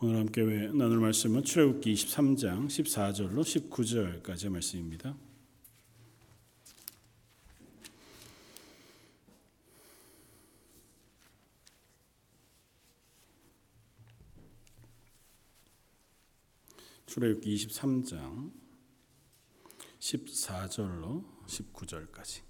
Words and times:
오늘 0.00 0.16
함께 0.16 0.42
나눌 0.44 1.00
말씀은 1.00 1.42
출애굽기 1.42 1.92
23장 1.92 2.68
14절로 2.68 3.40
19절까지의 3.40 4.48
말씀입니다. 4.48 5.16
출애굽기 17.06 17.56
23장 17.56 18.52
14절로 19.98 21.24
19절까지. 21.48 22.42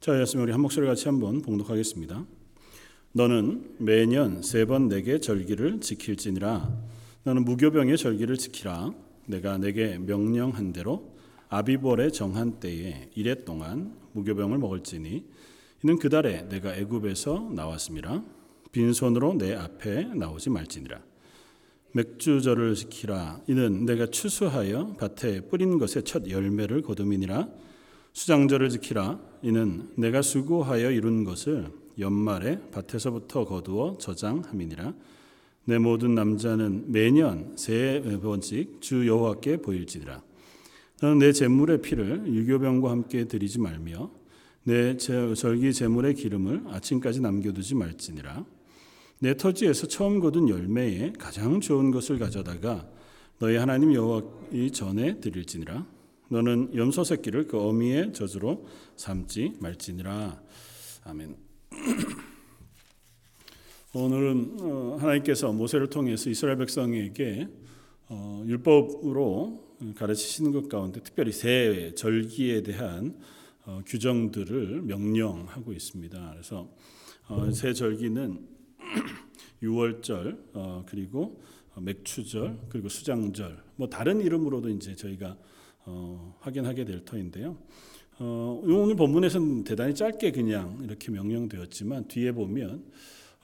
자, 0.00 0.20
였으면 0.20 0.42
우리 0.42 0.50
한 0.50 0.60
목소리 0.60 0.88
같이 0.88 1.06
한번 1.06 1.40
봉독하겠습니다. 1.40 2.39
너는 3.12 3.74
매년 3.78 4.40
세 4.40 4.64
번 4.66 4.88
내게 4.88 5.18
절기를 5.18 5.80
지킬지니라. 5.80 6.70
너는 7.24 7.44
무교병의 7.44 7.98
절기를 7.98 8.36
지키라. 8.36 8.94
내가 9.26 9.58
내게 9.58 9.98
명령한 9.98 10.72
대로 10.72 11.12
아비벌의 11.48 12.12
정한 12.12 12.60
때에 12.60 13.10
이래 13.16 13.44
동안 13.44 13.96
무교병을 14.12 14.58
먹을지니 14.58 15.24
이는 15.82 15.98
그 15.98 16.08
달에 16.08 16.48
내가 16.48 16.76
애굽에서 16.76 17.50
나왔음이라. 17.52 18.22
빈손으로 18.70 19.34
내 19.34 19.54
앞에 19.54 20.04
나오지 20.14 20.50
말지니라. 20.50 21.00
맥주절을 21.92 22.76
지키라. 22.76 23.40
이는 23.48 23.86
내가 23.86 24.06
추수하여 24.06 24.94
밭에 25.00 25.48
뿌린 25.48 25.78
것의 25.78 26.04
첫 26.04 26.30
열매를 26.30 26.82
거둠이니라. 26.82 27.48
수장절을 28.12 28.68
지키라. 28.70 29.18
이는 29.42 29.90
내가 29.96 30.22
수고하여 30.22 30.92
이룬 30.92 31.24
것을 31.24 31.79
연말에 32.00 32.60
밭에서부터 32.72 33.44
거두어 33.44 33.98
저장함이니라. 33.98 34.94
내 35.66 35.78
모든 35.78 36.14
남자는 36.14 36.90
매년 36.90 37.52
세 37.56 38.02
번씩 38.22 38.80
주 38.80 39.06
여호와께 39.06 39.58
보일지니라. 39.58 40.22
너는 41.02 41.18
내 41.18 41.32
제물의 41.32 41.82
피를 41.82 42.26
유교병과 42.26 42.90
함께 42.90 43.26
드리지 43.26 43.60
말며 43.60 44.10
내 44.64 44.96
절기 44.96 45.72
제물의 45.72 46.14
기름을 46.14 46.64
아침까지 46.68 47.20
남겨두지 47.20 47.74
말지니라. 47.74 48.44
내 49.20 49.36
터지에서 49.36 49.86
처음 49.86 50.20
거둔 50.20 50.48
열매에 50.48 51.12
가장 51.18 51.60
좋은 51.60 51.90
것을 51.90 52.18
가져다가 52.18 52.88
너희 53.38 53.56
하나님 53.56 53.94
여호와 53.94 54.22
전에 54.72 55.20
드릴지니라. 55.20 55.86
너는 56.28 56.74
염소 56.74 57.04
새끼를 57.04 57.46
그 57.46 57.58
어미의 57.58 58.12
저주로 58.12 58.66
삼지 58.96 59.54
말지니라. 59.60 60.40
아멘. 61.04 61.49
오늘은 63.94 64.56
어, 64.60 64.96
하나님께서 65.00 65.52
모세를 65.52 65.88
통해서 65.88 66.28
이스라엘 66.30 66.58
백성에게 66.58 67.48
어, 68.08 68.44
율법으로 68.46 69.70
가르치시는 69.96 70.52
것 70.52 70.68
가운데 70.68 71.02
특별히 71.02 71.32
새 71.32 71.94
절기에 71.94 72.62
대한 72.62 73.18
어, 73.64 73.80
규정들을 73.86 74.82
명령하고 74.82 75.72
있습니다. 75.72 76.30
그래서 76.32 76.70
새 77.52 77.72
절기는 77.72 78.44
유월절 79.62 80.50
그리고 80.86 81.40
맥추절 81.76 82.58
그리고 82.68 82.88
수장절 82.88 83.62
뭐 83.76 83.88
다른 83.88 84.20
이름으로도 84.20 84.68
이제 84.70 84.96
저희가 84.96 85.36
확인하게 86.40 86.84
될 86.84 87.04
터인데요. 87.04 87.56
어, 88.22 88.60
오늘 88.62 88.96
본문에서는 88.96 89.64
대단히 89.64 89.94
짧게 89.94 90.32
그냥 90.32 90.78
이렇게 90.84 91.10
명령되었지만 91.10 92.06
뒤에 92.06 92.32
보면 92.32 92.84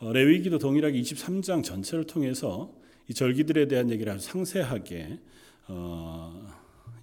어, 0.01 0.13
레위기도 0.13 0.59
동일하게 0.59 1.01
23장 1.01 1.65
전체를 1.65 2.05
통해서 2.05 2.75
이 3.09 3.15
절기들에 3.15 3.69
대한 3.69 3.89
얘기를 3.91 4.13
아주 4.13 4.27
상세하게 4.27 5.19
어, 5.69 6.47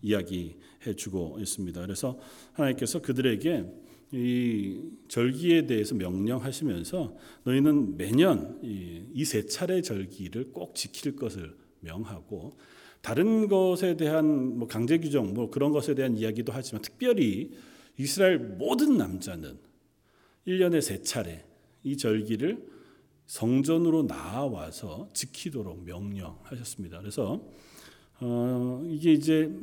이야기해 0.04 0.94
주고 0.96 1.38
있습니다. 1.40 1.82
그래서 1.82 2.20
하나님께서 2.52 3.02
그들에게 3.02 3.66
이 4.12 4.92
절기에 5.08 5.66
대해서 5.66 5.95
명령하시면서 5.95 7.17
너희는 7.45 7.98
매년 7.98 8.60
이 8.62 9.26
세 9.26 9.48
차례 9.48 9.82
절기를 9.82 10.52
꼭 10.52 10.76
지킬 10.76 11.16
것을 11.16 11.56
명하고 11.80 12.56
다른 13.03 13.49
것에 13.49 13.97
대한 13.97 14.58
뭐 14.58 14.65
강제 14.65 14.97
규정 14.97 15.33
뭐 15.33 15.52
그런 15.52 15.73
것에 15.73 15.93
대한 15.93 16.15
이야기도 16.15 16.53
하지만 16.53 16.81
특별히 16.81 17.52
이스라엘 17.97 18.39
모든 18.39 18.97
남자는 18.97 19.59
1년에 20.47 20.81
세 20.81 21.02
차례 21.02 21.45
이 21.83 21.97
절기를 21.97 22.65
성전으로 23.25 24.08
나와서 24.08 25.09
지키도록 25.14 25.83
명령하셨습니다. 25.83 26.99
그래서 26.99 27.45
어, 28.21 28.81
이게 28.86 29.11
이제 29.11 29.53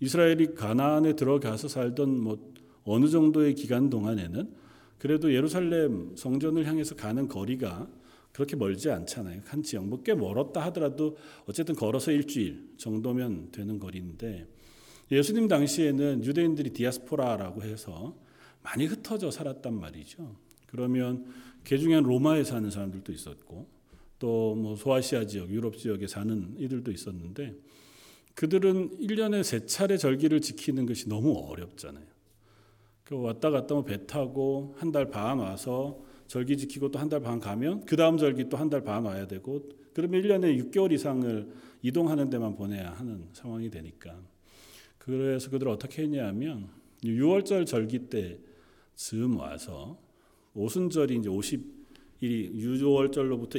이스라엘이 0.00 0.54
가나안에 0.54 1.16
들어가서 1.16 1.68
살던 1.68 2.20
뭐 2.20 2.52
어느 2.84 3.08
정도의 3.08 3.54
기간 3.54 3.88
동안에는 3.88 4.54
그래도 4.98 5.32
예루살렘 5.32 6.14
성전을 6.14 6.66
향해서 6.66 6.94
가는 6.94 7.26
거리가 7.26 7.88
그렇게 8.32 8.56
멀지 8.56 8.90
않잖아요. 8.90 9.40
한 9.46 9.62
지역 9.62 9.86
뭐꽤 9.86 10.14
멀었다 10.14 10.64
하더라도 10.66 11.16
어쨌든 11.46 11.74
걸어서 11.74 12.12
일주일 12.12 12.74
정도면 12.76 13.50
되는 13.52 13.78
거리인데 13.78 14.46
예수님 15.10 15.48
당시에는 15.48 16.24
유대인들이 16.24 16.70
디아스포라라고 16.70 17.62
해서 17.62 18.16
많이 18.62 18.84
흩어져 18.86 19.30
살았단 19.30 19.74
말이죠. 19.74 20.36
그러면 20.66 21.26
그 21.64 21.78
중에 21.78 22.00
로마에 22.00 22.44
사는 22.44 22.70
사람들도 22.70 23.12
있었고 23.12 23.66
또 24.18 24.54
뭐 24.54 24.74
소아시아 24.76 25.26
지역, 25.26 25.48
유럽 25.50 25.76
지역에 25.78 26.06
사는 26.06 26.54
이들도 26.58 26.90
있었는데 26.90 27.54
그들은 28.34 28.98
1년에 29.00 29.42
세 29.42 29.64
차례 29.66 29.96
절기를 29.96 30.40
지키는 30.40 30.86
것이 30.86 31.08
너무 31.08 31.36
어렵잖아요. 31.48 32.04
그 33.04 33.20
왔다 33.20 33.50
갔다 33.50 33.74
뭐 33.74 33.84
배 33.84 34.06
타고 34.06 34.74
한 34.78 34.92
달 34.92 35.10
반 35.10 35.38
와서 35.38 35.98
절기 36.28 36.56
지키고 36.56 36.90
또 36.90 36.98
한 36.98 37.08
달 37.08 37.20
반 37.20 37.40
가면 37.40 37.84
그 37.84 37.96
다음 37.96 38.16
절기 38.18 38.48
또 38.48 38.56
한 38.56 38.70
달 38.70 38.84
반 38.84 39.04
와야 39.04 39.26
되고 39.26 39.68
그러면 39.94 40.22
1년에 40.22 40.70
6개월 40.70 40.92
이상을 40.92 41.48
이동하는 41.82 42.30
데만 42.30 42.54
보내야 42.54 42.92
하는 42.92 43.28
상황이 43.32 43.70
되니까 43.70 44.20
그래서 44.98 45.50
그들 45.50 45.68
어떻게 45.68 46.02
했냐면 46.02 46.68
6월절 47.02 47.66
절기 47.66 48.10
때 48.10 48.38
즈음 48.94 49.36
와서 49.38 49.98
오순절이 50.54 51.16
이제 51.16 51.28
50일이 51.28 52.52
6월절로부터 52.54 53.54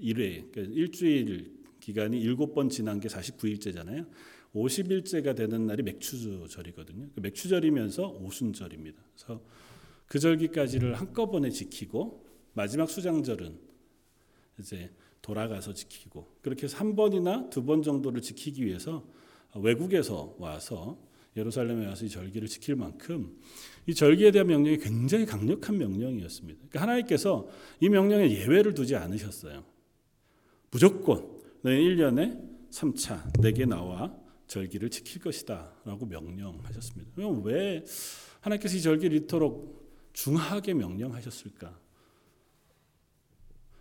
7일에 0.00 0.50
그러니까 0.50 0.60
일주일 0.74 1.52
기간이 1.80 2.20
7번 2.24 2.70
지난 2.70 3.00
게 3.00 3.08
49일째잖아요. 3.08 4.06
50일째가 4.54 5.36
되는 5.36 5.66
날이 5.66 5.82
맥추절이거든요. 5.82 7.08
그 7.14 7.20
맥추절이면서 7.20 8.08
오순절입니다. 8.08 9.02
그래서 9.14 9.42
그 10.08 10.18
절기까지를 10.18 10.94
한꺼번에 10.94 11.50
지키고 11.50 12.26
마지막 12.54 12.90
수장절은 12.90 13.58
이제 14.58 14.90
돌아가서 15.22 15.74
지키고 15.74 16.26
그렇게 16.42 16.64
해서 16.64 16.78
한 16.78 16.96
번이나 16.96 17.50
두 17.50 17.64
번 17.64 17.82
정도를 17.82 18.22
지키기 18.22 18.64
위해서 18.64 19.06
외국에서 19.54 20.34
와서 20.38 20.98
예루살렘에 21.36 21.86
와서 21.86 22.04
이 22.04 22.08
절기를 22.08 22.48
지킬 22.48 22.74
만큼 22.74 23.38
이 23.86 23.94
절기에 23.94 24.30
대한 24.32 24.48
명령이 24.48 24.78
굉장히 24.78 25.26
강력한 25.26 25.78
명령이었습니다. 25.78 26.58
그러니까 26.58 26.82
하나님께서 26.82 27.48
이 27.80 27.88
명령에 27.88 28.30
예외를 28.30 28.74
두지 28.74 28.96
않으셨어요. 28.96 29.64
무조건 30.70 31.38
너 31.62 31.70
1년에 31.70 32.70
3차 32.70 33.40
내게 33.40 33.66
나와 33.66 34.14
절기를 34.46 34.90
지킬 34.90 35.20
것이다 35.22 35.72
라고 35.84 36.06
명령하셨습니다. 36.06 37.12
그럼 37.14 37.42
왜 37.44 37.84
하나님께서 38.40 38.76
이 38.76 38.82
절기를 38.82 39.16
이토록 39.18 39.77
중하게 40.18 40.74
명령하셨을까? 40.74 41.78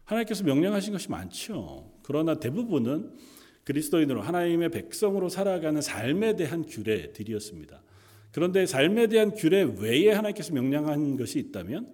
하나님께서 0.06 0.44
명령하신 0.44 0.94
것이 0.94 1.10
많죠. 1.10 1.92
그러나 2.04 2.36
대부분은 2.36 3.12
그리스도인으로 3.64 4.22
하나님의 4.22 4.70
백성으로 4.70 5.30
살아가는 5.30 5.82
삶에 5.82 6.36
대한 6.36 6.64
규례들이었습니다. 6.64 7.82
그런데 8.32 8.68
삶에 8.68 9.08
대한 9.08 9.32
규례 9.32 9.64
외에 9.64 10.12
하나님께서 10.12 10.54
명령한 10.54 11.18
것이 11.18 11.40
있다면 11.40 11.92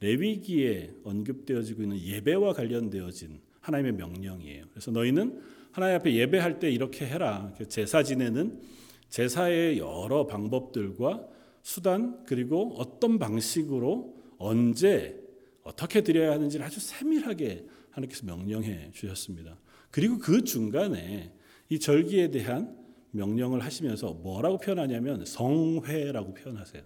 레위기에 0.00 0.92
언급되어지고 1.02 1.82
있는 1.82 1.98
예배와 1.98 2.52
관련되어진 2.52 3.40
하나님의 3.62 3.94
명령이에요. 3.94 4.66
그래서 4.70 4.90
너희는 4.90 5.40
하나님 5.72 5.96
앞에 5.96 6.14
예배할 6.14 6.58
때 6.58 6.70
이렇게 6.70 7.06
해라. 7.06 7.50
제사 7.68 8.02
지내는 8.02 8.60
제사의 9.08 9.78
여러 9.78 10.26
방법들과 10.26 11.35
수단 11.66 12.24
그리고 12.26 12.76
어떤 12.78 13.18
방식으로 13.18 14.14
언제 14.38 15.20
어떻게 15.64 16.00
드려야 16.00 16.30
하는지를 16.30 16.64
아주 16.64 16.78
세밀하게 16.78 17.66
하나님께서 17.90 18.24
명령해 18.24 18.92
주셨습니다. 18.92 19.58
그리고 19.90 20.16
그 20.18 20.44
중간에 20.44 21.32
이 21.68 21.80
절기에 21.80 22.30
대한 22.30 22.78
명령을 23.10 23.64
하시면서 23.64 24.12
뭐라고 24.12 24.58
표현하냐면 24.58 25.24
성회라고 25.24 26.34
표현하세요. 26.34 26.84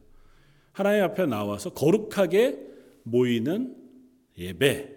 하나님 0.72 1.02
앞에 1.04 1.26
나와서 1.26 1.74
거룩하게 1.74 2.66
모이는 3.02 3.76
예배로 4.38 4.88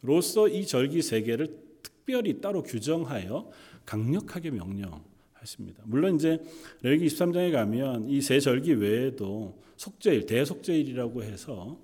로서 0.00 0.48
이 0.48 0.66
절기 0.66 1.02
세 1.02 1.20
개를 1.20 1.58
특별히 1.82 2.40
따로 2.40 2.62
규정하여 2.62 3.50
강력하게 3.84 4.50
명령 4.52 5.04
하십니다. 5.46 5.82
물론 5.86 6.16
이제 6.16 6.40
레위기 6.82 7.06
23장에 7.06 7.52
가면 7.52 8.08
이 8.10 8.20
세 8.20 8.40
절기 8.40 8.74
외에도 8.74 9.56
속죄일, 9.76 10.26
대속죄일이라고 10.26 11.22
해서 11.22 11.78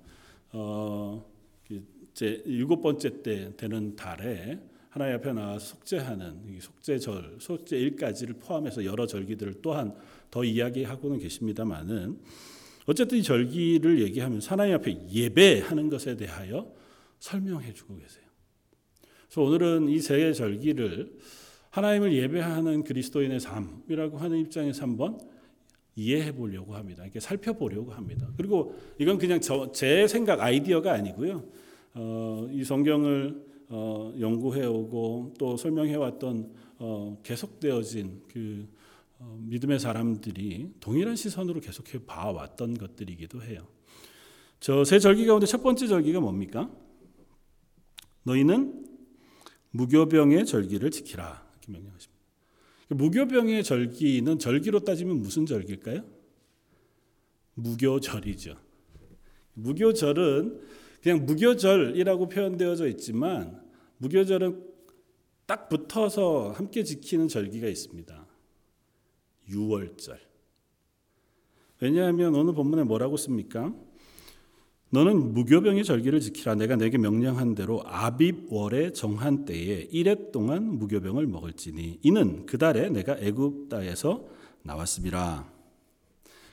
어 0.51 1.25
이제 2.11 2.43
일곱 2.45 2.81
번째 2.81 3.23
때 3.23 3.55
되는 3.55 3.95
달에 3.95 4.59
하나님 4.89 5.15
앞에 5.15 5.33
나와 5.33 5.57
속죄하는 5.57 6.59
속죄절, 6.59 7.37
속죄일까지를 7.39 8.35
포함해서 8.35 8.85
여러 8.85 9.07
절기들을 9.07 9.61
또한 9.61 9.95
더 10.29 10.43
이야기하고는 10.43 11.17
계십니다만은 11.19 12.19
어쨌든 12.85 13.17
이 13.17 13.23
절기를 13.23 14.01
얘기하면 14.01 14.41
하나님 14.41 14.75
앞에 14.75 15.07
예배하는 15.09 15.89
것에 15.89 16.15
대하여 16.17 16.71
설명해 17.19 17.73
주고 17.73 17.95
계세요. 17.95 18.23
그래서 19.29 19.41
오늘은 19.41 19.89
이 19.89 19.99
세 19.99 20.33
절기를 20.33 21.17
하나님을 21.73 22.13
예배하는 22.13 22.83
그리스도인의 22.83 23.39
삶이라고 23.39 24.19
하는 24.19 24.37
입장에서 24.37 24.83
한번 24.83 25.19
이해해 25.95 26.31
보려고 26.31 26.75
합니다. 26.75 27.03
이렇게 27.03 27.19
살펴보려고 27.19 27.91
합니다. 27.93 28.29
그리고 28.37 28.75
이건 28.99 29.17
그냥 29.17 29.41
저, 29.41 29.71
제 29.71 30.07
생각 30.07 30.39
아이디어가 30.39 30.93
아니고요. 30.93 31.43
어, 31.95 32.47
이 32.51 32.63
성경을 32.63 33.43
어, 33.69 34.13
연구해 34.19 34.67
오고 34.67 35.33
또 35.39 35.57
설명해 35.57 35.95
왔던 35.95 36.53
어, 36.77 37.17
계속되어진 37.23 38.21
그 38.31 38.67
어, 39.17 39.39
믿음의 39.41 39.79
사람들이 39.79 40.73
동일한 40.79 41.15
시선으로 41.15 41.59
계속해 41.59 42.05
봐왔던 42.05 42.75
것들이기도 42.75 43.41
해요. 43.41 43.65
저 44.59 44.83
세 44.83 44.99
절기 44.99 45.25
가운데 45.25 45.47
첫 45.47 45.63
번째 45.63 45.87
절기가 45.87 46.19
뭡니까? 46.19 46.69
너희는 48.21 48.85
무교병의 49.71 50.45
절기를 50.45 50.91
지키라 50.91 51.42
이렇게 51.63 51.71
명령하십니다. 51.71 52.23
무교병의 52.89 53.63
절기는 53.63 54.39
절기로 54.39 54.81
따지면 54.81 55.17
무슨 55.21 55.45
절기일까요? 55.45 56.03
무교절이죠. 57.55 58.57
무교절은 59.53 60.61
그냥 61.01 61.25
무교절이라고 61.25 62.29
표현되어져 62.29 62.87
있지만 62.89 63.61
무교절은 63.97 64.71
딱 65.45 65.69
붙어서 65.69 66.51
함께 66.51 66.83
지키는 66.83 67.27
절기가 67.27 67.67
있습니다. 67.67 68.27
유월절. 69.49 70.19
왜냐하면 71.81 72.33
오늘 72.35 72.53
본문에 72.53 72.83
뭐라고 72.83 73.17
씁니까? 73.17 73.73
너는 74.93 75.33
무교병의 75.33 75.85
절기를 75.85 76.19
지키라. 76.19 76.53
내가 76.53 76.75
내게 76.75 76.99
명령한 76.99 77.55
대로 77.55 77.81
아빕월의 77.81 78.93
정한 78.93 79.43
때에 79.43 79.87
이래 79.89 80.15
동안 80.31 80.77
무교병을 80.77 81.25
먹을지니 81.25 82.01
이는 82.03 82.45
그 82.45 82.59
달에 82.59 82.91
내가 82.91 83.17
애굽 83.17 83.69
땅에서 83.69 84.23
나왔습니다. 84.61 85.51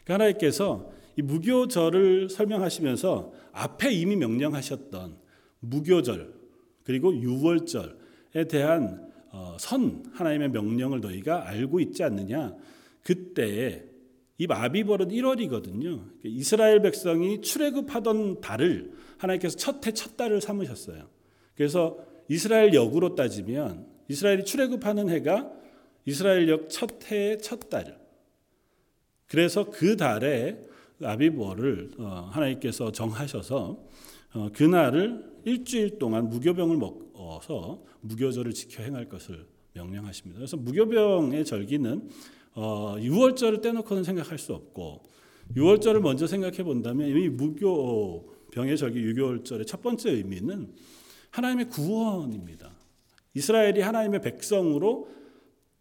그러니까 0.05 0.15
하나님께서 0.15 0.91
이 1.17 1.23
무교절을 1.23 2.31
설명하시면서 2.31 3.31
앞에 3.53 3.93
이미 3.93 4.17
명령하셨던 4.17 5.17
무교절 5.61 6.33
그리고 6.85 7.15
유월절에 7.15 8.49
대한 8.49 9.07
어, 9.33 9.59
선 9.61 10.03
하나님의 10.15 10.49
명령을 10.49 11.03
너희가 11.03 11.47
알고 11.47 11.79
있지 11.81 12.03
않느냐? 12.03 12.55
그때에 13.03 13.85
이 14.41 14.47
마비벌은 14.47 15.09
1월이거든요. 15.09 16.03
이스라엘 16.25 16.81
백성이 16.81 17.43
출애굽하던 17.43 18.41
달을 18.41 18.91
하나님께서 19.19 19.55
첫 19.59 19.87
해 19.87 19.93
첫 19.93 20.17
달을 20.17 20.41
삼으셨어요. 20.41 21.11
그래서 21.55 21.99
이스라엘 22.27 22.73
역으로 22.73 23.15
따지면 23.15 23.87
이스라엘이 24.09 24.47
출애굽하는 24.47 25.11
해가 25.11 25.53
이스라엘 26.07 26.49
역 26.49 26.69
첫 26.69 26.89
해의 27.13 27.39
첫 27.41 27.69
달. 27.69 28.01
그래서 29.27 29.69
그 29.71 29.99
달에 29.99 30.59
아비벌을 31.03 31.91
어, 31.99 32.31
하나님께서 32.33 32.93
정하셔서 32.93 33.85
어, 34.33 34.49
그날을 34.55 35.23
일주일 35.45 35.99
동안 35.99 36.31
무교병을 36.31 36.79
먹어서 36.79 37.83
무교절을 38.01 38.55
지켜 38.55 38.83
행할 38.85 39.07
것을 39.07 39.47
명령하십니다. 39.75 40.39
그래서 40.39 40.57
무교병의 40.57 41.45
절기는 41.45 42.09
어, 42.55 42.97
6월절을 42.99 43.63
떼놓고는 43.63 44.05
생각할 44.05 44.39
수 44.39 44.55
없고 44.55 45.03
6월절을 45.57 46.01
먼저 46.01 46.27
생각해 46.27 46.63
본다면 46.63 47.09
이 47.09 47.29
무교 47.29 48.29
병의 48.53 48.77
절기 48.77 49.01
6월절의 49.01 49.67
첫 49.67 49.83
번째 49.83 50.11
의미는 50.11 50.73
하나님의 51.31 51.69
구원입니다. 51.69 52.73
이스라엘이 53.35 53.81
하나님의 53.81 54.21
백성으로 54.23 55.09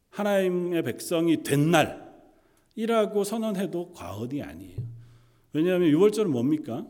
하나님의 0.09 0.83
백성이 0.83 1.43
된 1.43 1.71
날이라고 1.71 3.23
선언해도 3.23 3.91
과언이 3.93 4.41
아니에요. 4.41 4.77
왜냐하면 5.53 5.91
6월절은 5.91 6.27
뭡니까? 6.27 6.85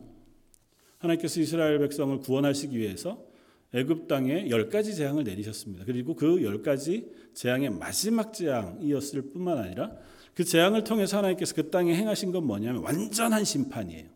하나님께서 0.98 1.40
이스라엘 1.40 1.80
백성을 1.80 2.18
구원하시기 2.20 2.78
위해서 2.78 3.29
애굽 3.74 4.08
땅에 4.08 4.50
열 4.50 4.70
가지 4.70 4.96
재앙을 4.96 5.24
내리셨습니다. 5.24 5.86
그리고 5.86 6.16
그 6.16 6.42
열 6.42 6.62
가지 6.64 7.12
재앙의 7.34 7.70
마지막 7.70 8.34
재앙이었을 8.34 9.30
뿐만 9.32 9.58
아니라 9.60 9.92
그 10.34 10.44
재앙을 10.44 10.84
통해서 10.84 11.18
하나님께서 11.18 11.54
그 11.54 11.70
땅에 11.70 11.94
행하신 11.96 12.32
건 12.32 12.46
뭐냐면 12.46 12.82
완전한 12.82 13.44
심판이에요. 13.44 14.08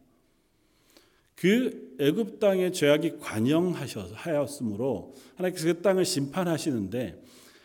그 1.36 1.96
애굽 2.00 2.40
땅의 2.40 2.74
죄악이 2.74 3.18
관영하였으므로 3.20 5.14
하나님께서 5.36 5.68
그 5.68 5.82
땅을 5.82 6.06
심판하시는데 6.06 7.22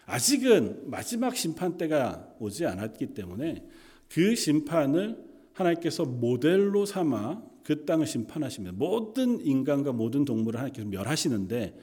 아직은 0.07 0.91
마지막 0.91 1.37
심판 1.37 1.77
때가 1.77 2.35
오지 2.41 2.67
않았기 2.67 3.15
때문에 3.15 3.65
그 4.11 4.35
심판을 4.35 5.23
하나님께서 5.53 6.05
모델로 6.05 6.87
삼아 6.87 7.43
그 7.69 7.85
땅을 7.85 8.07
심판하십니다. 8.07 8.75
모든 8.75 9.45
인간과 9.45 9.93
모든 9.93 10.25
동물을 10.25 10.59
하나님께서 10.59 10.89
멸하시는데 10.89 11.79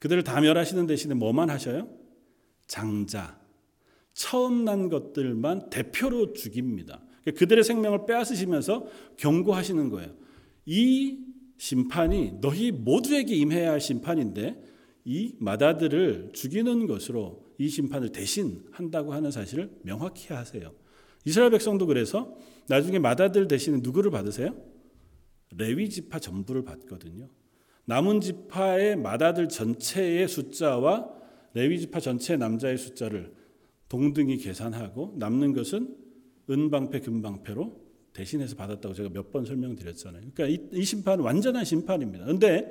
그들을 0.00 0.24
다 0.24 0.40
멸하시는 0.40 0.84
대신에 0.88 1.14
뭐만 1.14 1.48
하셔요? 1.48 1.88
장자, 2.66 3.38
처음 4.14 4.64
난 4.64 4.88
것들만 4.88 5.70
대표로 5.70 6.32
죽입니다. 6.32 7.00
그러니까 7.22 7.38
그들의 7.38 7.62
생명을 7.62 8.04
빼앗으시면서 8.06 8.88
경고하시는 9.16 9.90
거예요. 9.90 10.12
이 10.66 11.20
심판이 11.56 12.40
너희 12.40 12.72
모두에게 12.72 13.36
임해야 13.36 13.70
할 13.70 13.80
심판인데 13.80 14.60
이 15.04 15.36
마다들을 15.38 16.30
죽이는 16.32 16.88
것으로 16.88 17.44
이 17.58 17.68
심판을 17.68 18.10
대신 18.10 18.64
한다고 18.72 19.12
하는 19.12 19.30
사실을 19.30 19.70
명확히 19.82 20.34
하세요. 20.34 20.72
이스라엘 21.24 21.52
백성도 21.52 21.86
그래서 21.86 22.36
나중에 22.66 22.98
마다들 22.98 23.46
대신에 23.46 23.78
누구를 23.82 24.10
받으세요? 24.10 24.77
레위 25.56 25.88
지파 25.88 26.18
전부를 26.18 26.64
받거든요. 26.64 27.28
남은 27.86 28.20
지파의 28.20 28.96
마다들 28.96 29.48
전체의 29.48 30.28
숫자와 30.28 31.08
레위 31.54 31.80
지파 31.80 32.00
전체 32.00 32.36
남자의 32.36 32.76
숫자를 32.76 33.32
동등히 33.88 34.36
계산하고 34.36 35.14
남는 35.18 35.54
것은 35.54 35.96
은방패 36.50 37.00
금방패로 37.00 37.88
대신해서 38.12 38.56
받았다고 38.56 38.94
제가 38.94 39.08
몇 39.10 39.30
번 39.30 39.44
설명드렸잖아요. 39.44 40.30
그러니까 40.34 40.46
이, 40.46 40.80
이 40.80 40.84
심판은 40.84 41.24
완전한 41.24 41.64
심판입니다. 41.64 42.24
그런데 42.24 42.70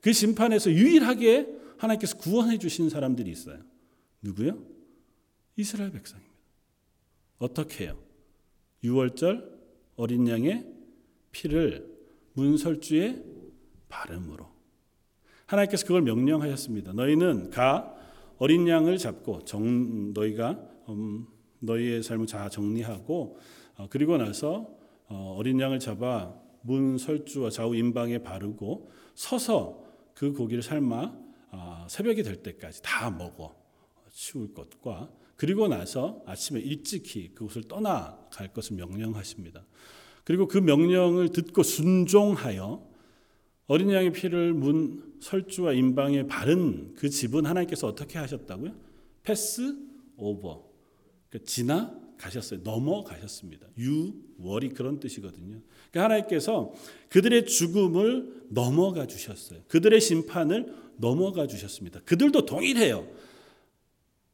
그 0.00 0.12
심판에서 0.12 0.70
유일하게 0.70 1.48
하나님께서 1.78 2.18
구원해 2.18 2.58
주신 2.58 2.90
사람들이 2.90 3.30
있어요. 3.30 3.60
누구요? 4.22 4.62
이스라엘 5.56 5.90
백성입니다. 5.92 6.34
어떻게 7.38 7.84
해요? 7.84 7.98
6월절 8.84 9.48
어린 9.96 10.28
양의 10.28 10.66
피를 11.32 11.88
문설주의 12.34 13.22
발음으로 13.88 14.48
하나님께서 15.46 15.84
그걸 15.86 16.02
명령하셨습니다. 16.02 16.92
너희는 16.92 17.50
가 17.50 17.94
어린 18.38 18.66
양을 18.66 18.98
잡고 18.98 19.44
정, 19.44 20.12
너희가 20.12 20.58
음, 20.88 21.26
너희의 21.58 22.02
삶을 22.02 22.26
다 22.26 22.48
정리하고 22.48 23.38
어, 23.76 23.86
그리고 23.90 24.16
나서 24.16 24.70
어, 25.08 25.34
어린 25.36 25.60
양을 25.60 25.78
잡아 25.78 26.34
문 26.62 26.98
설주와 26.98 27.50
좌우 27.50 27.74
임방에 27.74 28.18
바르고 28.18 28.90
서서 29.14 29.84
그 30.14 30.32
고기를 30.32 30.62
삶아 30.62 31.18
어, 31.52 31.86
새벽이 31.88 32.22
될 32.22 32.42
때까지 32.42 32.82
다 32.82 33.10
먹어 33.10 33.56
치울 34.10 34.54
것과 34.54 35.10
그리고 35.36 35.68
나서 35.68 36.22
아침에 36.26 36.60
일찍이 36.60 37.30
그곳을 37.34 37.64
떠나갈 37.64 38.52
것을 38.52 38.76
명령하십니다. 38.76 39.64
그리고 40.24 40.46
그 40.48 40.58
명령을 40.58 41.30
듣고 41.30 41.62
순종하여 41.62 42.86
어린 43.66 43.90
양의 43.90 44.12
피를 44.12 44.52
문 44.52 45.02
설주와 45.20 45.72
임방에 45.72 46.26
바른 46.26 46.94
그 46.96 47.08
집은 47.08 47.46
하나님께서 47.46 47.86
어떻게 47.86 48.18
하셨다고요? 48.18 48.72
패스 49.22 49.76
오버. 50.16 50.64
그러니까 51.28 51.46
지나가게 51.48 52.00
가셨어요. 52.20 52.60
넘어가셨습니다. 52.62 53.66
유월이 53.78 54.70
그런 54.70 55.00
뜻이거든요. 55.00 55.60
그러니까 55.90 56.04
하나님께서 56.04 56.72
그들의 57.08 57.46
죽음을 57.46 58.44
넘어가 58.50 59.06
주셨어요. 59.06 59.60
그들의 59.68 60.00
심판을 60.00 60.74
넘어가 60.98 61.46
주셨습니다. 61.46 62.00
그들도 62.04 62.44
동일해요. 62.44 63.08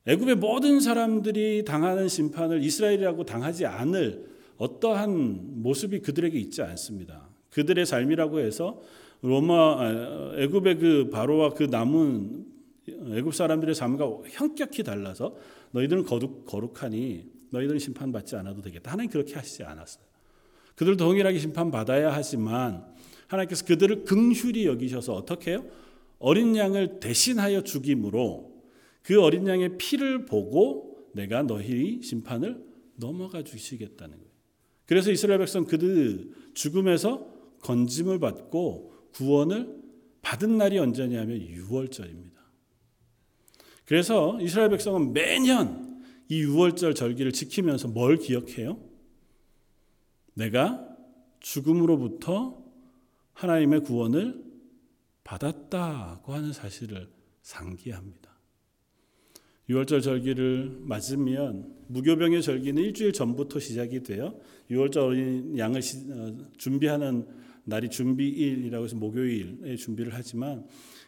애굽의 0.07 0.37
모든 0.37 0.81
사람들이 0.81 1.64
당하는 1.64 2.09
심판을 2.09 2.62
이스라엘이라고 2.62 3.25
당하지 3.25 3.66
않을 3.66 4.36
어떠한 4.59 5.63
모습이 5.63 6.01
그들에게 6.01 6.39
있지 6.39 6.63
않습니다. 6.63 7.29
그들의 7.51 7.87
삶이라고 7.87 8.41
해서 8.41 8.81
로마 9.23 9.83
아, 9.83 10.33
애굽의 10.37 10.79
그 10.79 11.11
바로와 11.11 11.51
그 11.55 11.65
남은 11.65 12.47
애굽 12.89 13.35
사람들의 13.35 13.75
삶과 13.75 14.23
현격히 14.31 14.83
달라서 14.83 15.37
너희들은 15.73 16.05
거룩, 16.05 16.45
거룩하니 16.47 17.25
너희들은 17.51 17.79
심판받지 17.79 18.37
않아도 18.37 18.63
되겠다. 18.63 18.93
하나님 18.93 19.11
그렇게 19.11 19.35
하시지 19.35 19.63
않았어요. 19.65 20.05
그들 20.75 20.97
동일하게 20.97 21.39
심판받아야 21.39 22.13
하지만 22.13 22.85
하나님께서 23.29 23.65
그들을 23.65 24.05
긍휼히 24.05 24.67
여기셔서 24.67 25.15
어떻게 25.15 25.53
해요? 25.53 25.65
어린 26.19 26.57
양을 26.57 27.01
대신하여 27.01 27.63
죽임으로 27.63 28.55
그 29.03 29.21
어린 29.23 29.47
양의 29.47 29.79
피를 29.79 30.27
보고 30.27 31.09
내가 31.13 31.43
너희 31.43 32.03
심판을 32.03 32.63
넘어가 32.97 33.43
주시겠다는 33.43 34.17
거예요. 34.17 34.25
그래서 34.87 35.11
이스라엘 35.11 35.38
백성 35.40 35.64
그들 35.64 36.33
죽음에서 36.55 37.26
건짐을 37.62 38.19
받고 38.19 38.95
구원을 39.12 39.83
받은 40.23 40.57
날이 40.57 40.78
언제냐면 40.78 41.38
6월절입니다. 41.38 42.37
그래서 43.85 44.40
이스라엘 44.40 44.71
백성은 44.71 45.12
매년 45.12 46.05
이 46.28 46.43
6월절 46.45 46.95
절기를 46.95 47.33
지키면서 47.33 47.88
뭘 47.88 48.16
기억해요? 48.16 48.81
내가 50.35 50.87
죽음으로부터 51.40 52.64
하나님의 53.33 53.81
구원을 53.81 54.45
받았다고 55.25 56.33
하는 56.33 56.52
사실을 56.52 57.09
상기합니다. 57.43 58.36
6월절 59.68 60.02
절기를 60.02 60.78
맞으면 60.80 61.75
무교병의 61.88 62.42
절기는 62.42 62.82
일주일 62.82 63.12
전부터 63.12 63.58
시작이 63.58 64.02
돼요. 64.02 64.38
6월절 64.70 64.96
어린 64.99 65.58
양을 65.58 65.80
어, 66.11 66.37
준비하는 66.56 67.26
날이 67.64 67.88
준비일이라고 67.88 68.85
해서 68.85 68.96
목요일에 68.96 69.76
준비를 69.76 70.12
하지만 70.14 70.64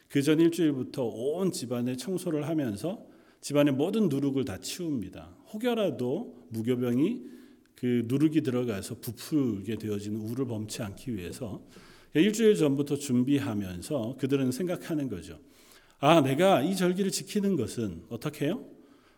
그 0.08 0.22
전 0.22 0.40
일주일부터 0.40 1.04
온 1.04 1.52
집안에 1.52 1.96
청소를 1.96 2.48
하면서 2.48 3.06
집안의 3.40 3.74
모든 3.74 4.08
누룩을 4.08 4.44
다 4.44 4.58
치웁니다. 4.58 5.36
혹여라도 5.52 6.46
무교병이 6.50 7.22
그 7.76 8.04
누룩이 8.06 8.40
들어가서 8.40 8.96
부풀게 9.00 9.76
되어지는 9.76 10.20
우를 10.20 10.46
범치 10.46 10.82
않기 10.82 11.14
위해서 11.14 11.62
일주일 12.14 12.56
전부터 12.56 12.96
준비하면서 12.96 14.16
그들은 14.18 14.50
생각하는 14.50 15.08
거죠. 15.08 15.38
아, 16.00 16.20
내가 16.20 16.62
이 16.62 16.76
절기를 16.76 17.10
지키는 17.10 17.56
것은 17.56 18.04
어떻게 18.08 18.46
해요? 18.46 18.64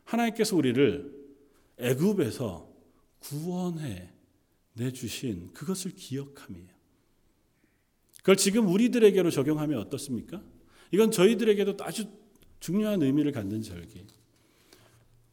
하나님께서 0.04 0.56
우리를 0.56 1.12
애굽에서 1.78 2.70
구원해 3.20 4.10
내 4.74 4.90
주신 4.90 5.52
그것을 5.52 5.92
기억함이에요. 5.92 6.68
그걸 8.18 8.36
지금 8.36 8.68
우리들에게로 8.68 9.30
적용하면 9.30 9.78
어떻습니까? 9.78 10.42
이건 10.90 11.10
저희들에게도 11.10 11.76
아주 11.80 12.06
중요한 12.60 13.02
의미를 13.02 13.32
갖는 13.32 13.62
절기. 13.62 14.06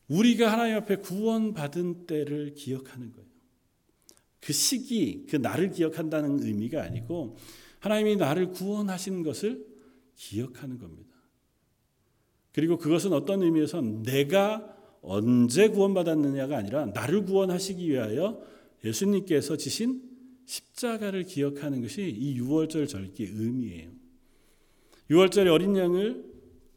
우리가 0.08 0.52
하나님 0.52 0.78
앞에 0.78 0.98
구원받은 0.98 2.08
때를 2.08 2.54
기억하는 2.56 3.12
거예요. 3.14 3.28
그 4.40 4.54
시기, 4.54 5.26
그 5.28 5.36
나를 5.36 5.72
기억한다는 5.72 6.42
의미가 6.42 6.82
아니고 6.84 7.38
하나님이 7.80 8.16
나를 8.16 8.52
구원하신 8.52 9.24
것을 9.24 9.66
기억하는 10.16 10.78
겁니다. 10.78 11.07
그리고 12.54 12.78
그것은 12.78 13.14
어떤 13.14 13.44
의미에서 13.44 13.82
내가 13.82 14.76
언제 15.02 15.70
구원받았느냐가 15.70 16.58
아니라 16.58 16.88
나를 16.88 17.26
구원하시기 17.26 17.88
위하여 17.88 18.42
예수님께서 18.84 19.58
지신 19.58 20.02
십자가를 20.46 21.24
기억하는 21.24 21.82
것이 21.82 22.10
이 22.10 22.40
6월절 22.40 22.88
절기의 22.88 23.30
의미예요. 23.34 23.92
6월절에 25.10 25.52
어린 25.52 25.76
양을 25.76 26.26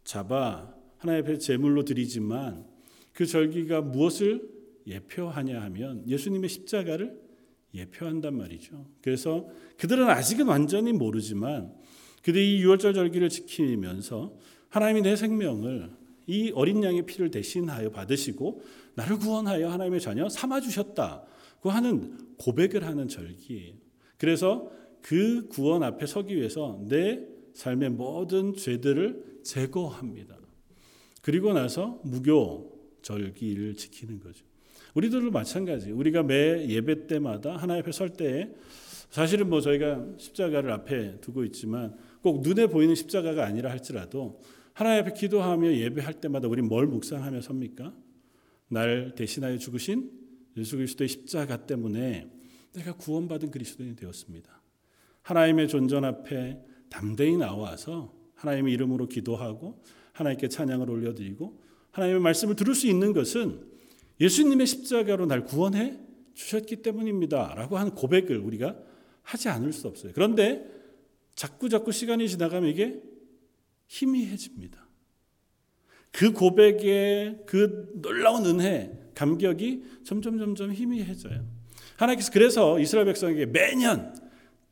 잡아 0.05 0.75
하나님 0.99 1.25
앞에 1.25 1.39
제물로 1.39 1.85
드리지만 1.85 2.67
그 3.12 3.27
절기가 3.27 3.81
무엇을 3.81 4.49
예표하냐 4.87 5.61
하면 5.62 6.07
예수님의 6.07 6.49
십자가를 6.49 7.21
예표한단 7.75 8.37
말이죠. 8.37 8.87
그래서 9.03 9.49
그들은 9.79 10.09
아직은 10.09 10.47
완전히 10.47 10.93
모르지만 10.93 11.73
그들이 12.23 12.59
이 12.59 12.65
6월절 12.65 12.95
절기를 12.95 13.29
지키면서 13.29 14.37
하나님이 14.71 15.03
내 15.03 15.17
생명을 15.17 15.91
이 16.27 16.53
어린 16.55 16.83
양의 16.83 17.07
피를 17.07 17.31
대신하여 17.31 17.91
받으시고 17.91 18.62
나를 18.95 19.19
구원하여 19.19 19.69
하나님의 19.69 20.00
자녀 20.00 20.29
삼아 20.29 20.61
주셨다고 20.61 21.71
하는 21.71 22.37
고백을 22.39 22.85
하는 22.85 23.09
절기예요. 23.09 23.75
그래서 24.17 24.71
그 25.03 25.49
구원 25.49 25.83
앞에 25.83 26.07
서기 26.07 26.37
위해서 26.37 26.81
내 26.89 27.27
삶의 27.55 27.91
모든 27.91 28.55
죄들을 28.55 29.41
제거합니다. 29.43 30.37
그리고 31.23 31.53
나서 31.53 32.00
무교 32.05 32.79
절기를 33.03 33.75
지키는 33.75 34.21
거죠. 34.21 34.45
우리들도 34.95 35.31
마찬가지. 35.31 35.91
우리가 35.91 36.23
매 36.23 36.69
예배 36.69 37.07
때마다 37.07 37.57
하나님 37.57 37.83
앞에 37.83 37.93
설 37.93 38.11
때에 38.11 38.50
사실은 39.11 39.49
뭐 39.49 39.61
저희가 39.61 40.07
십자가를 40.19 40.71
앞에 40.73 41.21
두고 41.21 41.45
있지만 41.45 41.97
꼭 42.23 42.43
눈에 42.43 42.67
보이는 42.69 42.95
십자가가 42.95 43.45
아니라 43.45 43.71
할지라도 43.71 44.41
하나님 44.80 45.02
앞에 45.02 45.12
기도하며 45.12 45.75
예배할 45.75 46.22
때마다 46.22 46.49
우리 46.49 46.62
뭘 46.62 46.87
묵상하며 46.87 47.42
섭니까? 47.42 47.94
날 48.68 49.14
대신하여 49.14 49.58
죽으신 49.58 50.10
예수 50.56 50.76
그리스도의 50.76 51.06
십자가 51.06 51.66
때문에 51.66 52.30
내가 52.72 52.94
구원받은 52.94 53.50
그리스도인이 53.50 53.94
되었습니다. 53.96 54.62
하나님의 55.20 55.68
존전 55.68 56.06
앞에 56.06 56.58
담대히 56.88 57.37
나와서 57.37 58.14
하나님의 58.37 58.72
이름으로 58.72 59.06
기도하고 59.06 59.82
하나님께 60.14 60.49
찬양을 60.49 60.88
올려드리고 60.88 61.60
하나님의 61.90 62.22
말씀을 62.22 62.56
들을 62.56 62.75
수 62.75 62.87
있는 62.87 63.12
것은 63.12 63.60
예수님의 64.18 64.66
십자가로 64.66 65.26
날 65.26 65.44
구원해 65.44 66.00
주셨기 66.32 66.76
때문입니다. 66.76 67.54
라고 67.54 67.76
하는 67.76 67.94
고백을 67.94 68.38
우리가 68.38 68.78
하지 69.25 69.50
않을 69.50 69.75
수 69.75 69.88
없어요. 69.88 70.12
그런데 70.14 70.64
자꾸 71.34 71.68
자꾸 71.68 71.92
시간이 71.92 72.26
지나가면 72.30 72.70
이게 72.70 73.10
희미해집니다. 73.90 74.88
그 76.12 76.32
고백의 76.32 77.42
그 77.47 77.90
놀라운 77.94 78.47
은혜, 78.47 78.92
감격이 79.14 79.82
점점 80.04 80.38
점점 80.38 80.73
희미해져요. 80.73 81.44
하나님께서 81.97 82.30
그래서 82.32 82.80
이스라엘 82.80 83.06
백성에게 83.06 83.47
매년 83.47 84.16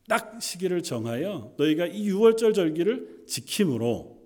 딱 0.09 0.41
시기를 0.41 0.83
정하여 0.83 1.55
너희가 1.59 1.87
이 1.87 2.11
6월절 2.11 2.55
절기를 2.55 3.25
지킴으로 3.27 4.19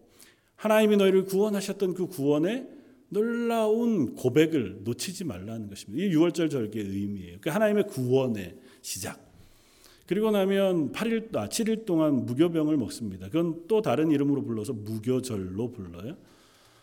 하나님이 0.56 0.96
너희를 0.98 1.24
구원하셨던 1.24 1.94
그 1.94 2.06
구원의 2.06 2.68
놀라운 3.08 4.14
고백을 4.14 4.82
놓치지 4.84 5.24
말라는 5.24 5.68
것입니다. 5.68 6.04
이 6.04 6.10
6월절 6.10 6.50
절기의 6.50 6.86
의미예요. 6.86 7.38
그 7.40 7.50
하나님의 7.50 7.88
구원의 7.88 8.56
시작. 8.82 9.31
그리고 10.12 10.30
나면 10.30 10.92
8일, 10.92 11.34
아, 11.38 11.48
7일 11.48 11.86
동안 11.86 12.26
무교병을 12.26 12.76
먹습니다. 12.76 13.28
그건 13.28 13.66
또 13.66 13.80
다른 13.80 14.10
이름으로 14.10 14.44
불러서 14.44 14.74
무교절로 14.74 15.70
불러요. 15.70 16.18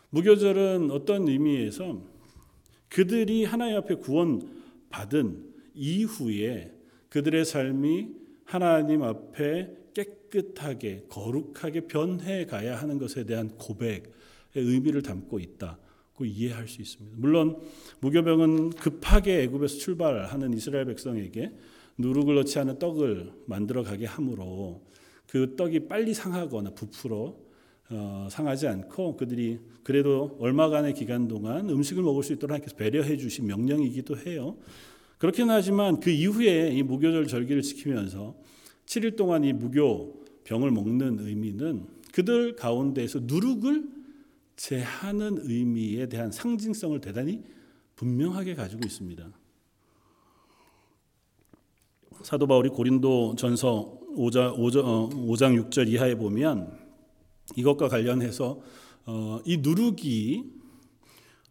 무교절은 0.10 0.90
어떤 0.90 1.28
의미에서 1.28 2.02
그들이 2.88 3.46
하나님 3.46 3.78
앞에 3.78 3.98
구원받은 3.98 5.44
이후에 5.76 6.74
그들의 7.10 7.46
삶이 7.46 8.08
하나님 8.46 9.04
앞에 9.04 9.78
깨끗하게 9.94 11.06
거룩하게 11.08 11.82
변해 11.82 12.48
가야 12.48 12.78
하는 12.78 12.98
것에 12.98 13.26
대한 13.28 13.50
고백의 13.60 14.02
의미를 14.56 15.04
담고 15.04 15.38
있다. 15.38 15.78
그 16.16 16.26
이해할 16.26 16.68
수 16.68 16.82
있습니다. 16.82 17.16
물론 17.20 17.62
무교병은 18.00 18.72
급하게 18.72 19.44
애굽에서 19.44 19.78
출발하는 19.78 20.52
이스라엘 20.56 20.86
백성에게 20.86 21.52
누룩을 22.00 22.36
넣지 22.36 22.58
않은 22.60 22.80
떡을 22.80 23.32
만들어 23.46 23.84
가게 23.84 24.06
함으로 24.06 24.82
그 25.28 25.56
떡이 25.56 25.88
빨리 25.88 26.14
상하거나 26.14 26.72
부풀어 26.72 27.38
어, 27.92 28.28
상하지 28.30 28.68
않고 28.68 29.18
그들이 29.18 29.60
그래도 29.84 30.38
얼마간의 30.40 30.94
기간 30.94 31.28
동안 31.28 31.70
음식을 31.70 32.04
먹을 32.04 32.24
수 32.24 32.34
있도록 32.34 32.52
하나님께서 32.52 32.76
배려해 32.76 33.18
주신 33.18 33.48
명령이기도 33.48 34.18
해요. 34.18 34.58
그렇긴 35.18 35.50
하지만 35.50 36.00
그 36.00 36.10
이후에 36.10 36.72
이 36.72 36.84
무교절 36.84 37.28
절기를 37.28 37.62
지키면서 37.62 38.36
7일 38.86 39.18
동안 39.18 39.44
이 39.44 39.54
무교 39.54 40.24
병을 40.46 40.72
먹는 40.72 41.20
의미는 41.20 41.88
그들 42.14 42.56
가운데에서 42.56 43.20
누룩을 43.24 43.90
제하는 44.56 45.38
의미에 45.42 46.08
대한 46.08 46.32
상징성을 46.32 47.00
대단히 47.02 47.44
분명하게 47.96 48.56
가지고 48.56 48.82
있습니다. 48.86 49.32
사도 52.24 52.48
바울이 52.48 52.70
고린도 52.70 53.36
전서 53.38 53.98
5장, 54.16 54.58
5장 54.58 55.70
6절 55.70 55.88
이하에 55.88 56.16
보면 56.16 56.72
이것과 57.56 57.88
관련해서 57.88 58.60
어, 59.06 59.40
이 59.46 59.58
누룩이 59.58 60.44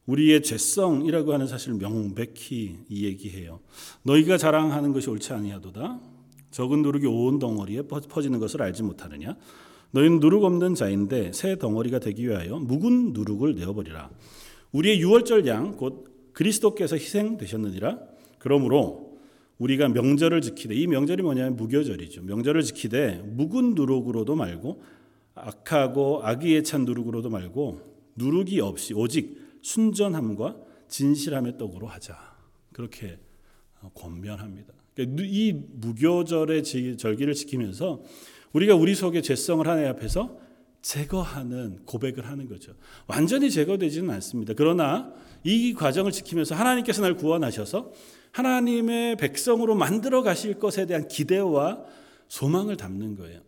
우리의 0.06 0.42
죄성이라고 0.42 1.32
하는 1.32 1.46
사실을 1.46 1.76
명백히 1.78 2.78
이야기해요. 2.88 3.60
너희가 4.02 4.38
자랑하는 4.38 4.92
것이 4.92 5.10
옳지 5.10 5.32
아니하도다. 5.32 6.00
적은 6.50 6.82
누룩이 6.82 7.06
온 7.06 7.38
덩어리에 7.38 7.82
퍼지는 7.82 8.38
것을 8.38 8.62
알지 8.62 8.82
못하느냐? 8.82 9.36
너희는 9.90 10.20
누룩 10.20 10.44
없는 10.44 10.74
자인데 10.74 11.32
새 11.32 11.56
덩어리가 11.58 11.98
되기 11.98 12.26
위하여 12.26 12.58
묵은 12.58 13.12
누룩을 13.12 13.54
내어버리라. 13.54 14.10
우리의 14.72 15.00
유월절 15.00 15.46
양 15.46 15.76
곧 15.76 16.32
그리스도께서 16.32 16.96
희생되셨느니라. 16.96 17.98
그러므로 18.38 19.07
우리가 19.58 19.88
명절을 19.88 20.40
지키되 20.40 20.74
이 20.74 20.86
명절이 20.86 21.22
뭐냐면 21.22 21.56
무교절이죠. 21.56 22.22
명절을 22.22 22.62
지키되 22.62 23.22
묵은 23.24 23.74
누룩으로도 23.74 24.36
말고 24.36 24.82
악하고 25.34 26.20
악의에 26.24 26.62
찬 26.62 26.84
누룩으로도 26.84 27.30
말고 27.30 27.80
누룩이 28.16 28.60
없이 28.60 28.94
오직 28.94 29.36
순전함과 29.62 30.56
진실함의 30.88 31.58
떡으로 31.58 31.86
하자. 31.86 32.16
그렇게 32.72 33.18
어, 33.80 33.90
권면합니다. 33.94 34.72
그러니까 34.94 35.22
이 35.24 35.52
무교절의 35.52 36.62
절기를 36.96 37.34
지키면서 37.34 38.02
우리가 38.52 38.74
우리 38.74 38.94
속의 38.94 39.22
죄성을 39.22 39.66
하나님 39.66 39.88
앞에서 39.90 40.38
제거하는 40.82 41.84
고백을 41.84 42.26
하는 42.26 42.48
거죠. 42.48 42.72
완전히 43.06 43.50
제거되지는 43.50 44.10
않습니다. 44.10 44.54
그러나 44.56 45.12
이 45.44 45.74
과정을 45.74 46.12
지키면서 46.12 46.54
하나님께서 46.54 47.02
날 47.02 47.14
구원하셔서 47.14 47.92
하나님의 48.32 49.16
백성으로 49.16 49.74
만들어 49.74 50.22
가실 50.22 50.58
것에 50.58 50.86
대한 50.86 51.08
기대와 51.08 51.84
소망을 52.28 52.76
담는 52.76 53.16
거예요. 53.16 53.40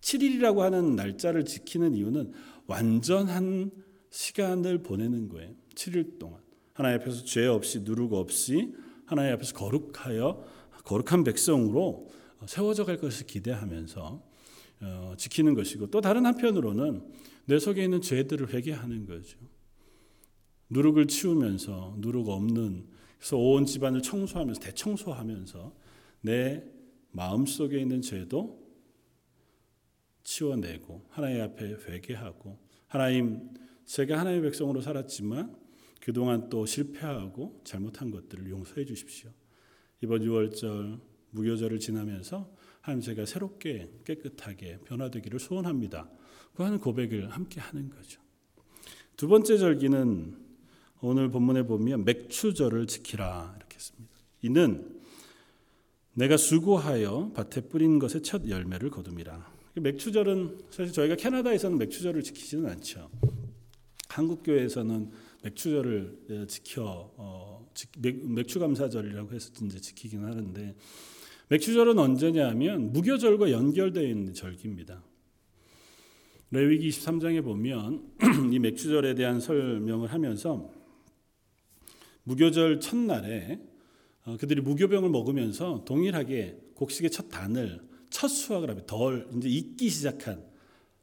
7일이라고 0.00 0.58
하는 0.58 0.96
날짜를 0.96 1.44
지키는 1.44 1.94
이유는 1.94 2.32
완전한 2.66 3.70
시간을 4.10 4.82
보내는 4.82 5.28
거예요. 5.28 5.50
7일 5.74 6.18
동안. 6.18 6.40
하나님 6.74 7.00
앞에서 7.00 7.24
죄 7.24 7.46
없이 7.46 7.80
누르고 7.80 8.18
없이 8.18 8.74
하나님 9.06 9.34
앞에서 9.34 9.54
거룩하여 9.54 10.44
거룩한 10.84 11.24
백성으로 11.24 12.08
세워져 12.46 12.84
갈 12.84 12.96
것을 12.96 13.26
기대하면서 13.26 14.31
어, 14.82 15.14
지키는 15.16 15.54
것이고 15.54 15.88
또 15.88 16.00
다른 16.00 16.26
한편으로는 16.26 17.06
내 17.46 17.58
속에 17.58 17.84
있는 17.84 18.00
죄들을 18.00 18.52
회개하는 18.52 19.06
거죠. 19.06 19.38
누룩을 20.70 21.06
치우면서 21.06 21.96
누룩 21.98 22.28
없는 22.28 22.86
그래서 23.18 23.36
온 23.36 23.66
집안을 23.66 24.02
청소하면서 24.02 24.60
대청소하면서 24.60 25.76
내 26.22 26.64
마음 27.12 27.46
속에 27.46 27.80
있는 27.80 28.00
죄도 28.00 28.60
치워내고 30.24 31.06
하나님 31.10 31.42
앞에 31.42 31.76
회개하고 31.86 32.58
하나님 32.88 33.50
제가 33.84 34.18
하나님의 34.18 34.50
백성으로 34.50 34.80
살았지만 34.80 35.56
그동안 36.00 36.48
또 36.48 36.66
실패하고 36.66 37.60
잘못한 37.64 38.10
것들을 38.10 38.50
용서해 38.50 38.84
주십시오. 38.84 39.30
이번 40.00 40.22
6월절 40.22 41.00
무교절을 41.30 41.78
지나면서 41.78 42.52
하나님 42.82 43.00
제가 43.00 43.24
새롭게 43.24 43.90
깨끗하게 44.04 44.78
변화되기를 44.84 45.38
소원합니다. 45.38 46.10
그 46.54 46.62
하는 46.64 46.78
고백을 46.78 47.30
함께 47.30 47.60
하는 47.60 47.88
거죠. 47.88 48.20
두 49.16 49.28
번째 49.28 49.56
절기는 49.56 50.36
오늘 51.00 51.30
본문에 51.30 51.62
보면 51.62 52.04
맥추절을 52.04 52.86
지키라 52.88 53.54
이렇게 53.56 53.76
했습니다. 53.76 54.14
이는 54.42 55.00
내가 56.14 56.36
수고하여 56.36 57.32
밭에 57.34 57.68
뿌린 57.68 57.98
것의 57.98 58.22
첫 58.22 58.48
열매를 58.48 58.90
거둠이라. 58.90 59.52
맥추절은 59.76 60.64
사실 60.70 60.92
저희가 60.92 61.14
캐나다에서는 61.16 61.78
맥추절을 61.78 62.22
지키지는 62.22 62.68
않죠. 62.68 63.10
한국 64.08 64.42
교회에서는 64.42 65.10
맥추절을 65.42 66.46
지켜 66.48 67.12
어, 67.16 67.66
맥추 68.02 68.58
감사절이라고 68.58 69.32
해서 69.32 69.52
이제 69.64 69.80
지키긴 69.80 70.24
하는데 70.24 70.74
맥추절은 71.52 71.98
언제냐면 71.98 72.94
무교절과 72.94 73.50
연결되어 73.50 74.04
있는 74.04 74.32
절기입니다. 74.32 75.04
레위기 76.50 76.88
23장에 76.88 77.44
보면 77.44 78.10
이 78.50 78.58
맥추절에 78.58 79.14
대한 79.14 79.38
설명을 79.38 80.10
하면서 80.10 80.70
무교절 82.22 82.80
첫날에 82.80 83.60
어, 84.24 84.38
그들이 84.38 84.62
무교병을 84.62 85.10
먹으면서 85.10 85.84
동일하게 85.84 86.56
곡식의 86.74 87.10
첫 87.10 87.28
단을 87.28 87.82
첫 88.08 88.28
수확을 88.28 88.70
하면 88.70 88.86
덜 88.86 89.28
이제 89.36 89.50
익기 89.50 89.90
시작한 89.90 90.42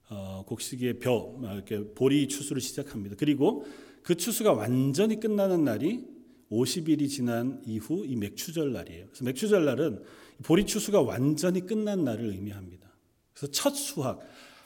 어, 0.09 0.45
곡식의 0.47 0.97
벼 0.97 1.37
이렇게 1.43 1.93
보리 1.93 2.27
추수를 2.27 2.59
시작합니다. 2.59 3.17
그리고 3.19 3.67
그 4.01 4.15
추수가 4.15 4.53
완전히 4.53 5.19
끝나는 5.19 5.63
날이 5.63 6.07
50일이 6.51 7.07
지난 7.07 7.61
이후 7.67 8.03
이 8.03 8.15
맥추절 8.15 8.73
날이에요. 8.73 9.05
그래서 9.09 9.23
맥추절 9.23 9.65
날은 9.65 10.03
보리 10.43 10.65
추수가 10.65 11.01
완전히 11.01 11.65
끝난 11.65 12.03
날을 12.03 12.25
의미합니다. 12.25 12.89
그래서 13.33 13.51
첫 13.51 13.75
수확 13.75 14.19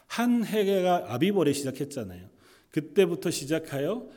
한 0.07 0.45
해가 0.45 1.13
아비벌에 1.13 1.53
시작했잖아요. 1.53 2.27
그때부터 2.69 3.31
시작하여 3.31 4.07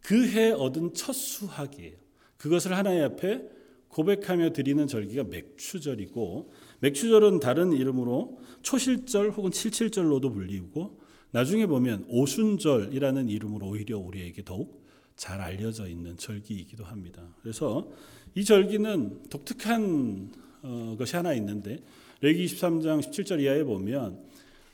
그 0.00 0.28
해 0.28 0.50
얻은 0.50 0.94
첫 0.94 1.12
수확이에요. 1.12 1.96
그것을 2.36 2.76
하나님 2.76 3.04
앞에 3.04 3.42
고백하며 3.88 4.52
드리는 4.52 4.86
절기가 4.86 5.24
맥추절이고 5.24 6.52
맥추절은 6.80 7.40
다른 7.40 7.72
이름으로 7.72 8.38
초실절 8.62 9.30
혹은 9.30 9.50
칠칠절로도 9.50 10.30
불리고 10.30 11.00
나중에 11.30 11.66
보면 11.66 12.04
오순절이라는 12.08 13.28
이름으로 13.28 13.68
오히려 13.68 13.98
우리에게 13.98 14.44
더욱 14.44 14.84
잘 15.16 15.40
알려져 15.40 15.88
있는 15.88 16.16
절기이기도 16.16 16.84
합니다. 16.84 17.22
그래서 17.40 17.88
이 18.34 18.44
절기는 18.44 19.28
독특한 19.30 20.32
어, 20.64 20.96
것이 20.98 21.14
하나 21.14 21.34
있는데 21.34 21.78
레기 22.20 22.46
23장 22.46 23.00
17절 23.00 23.40
이하에 23.40 23.64
보면 23.64 24.18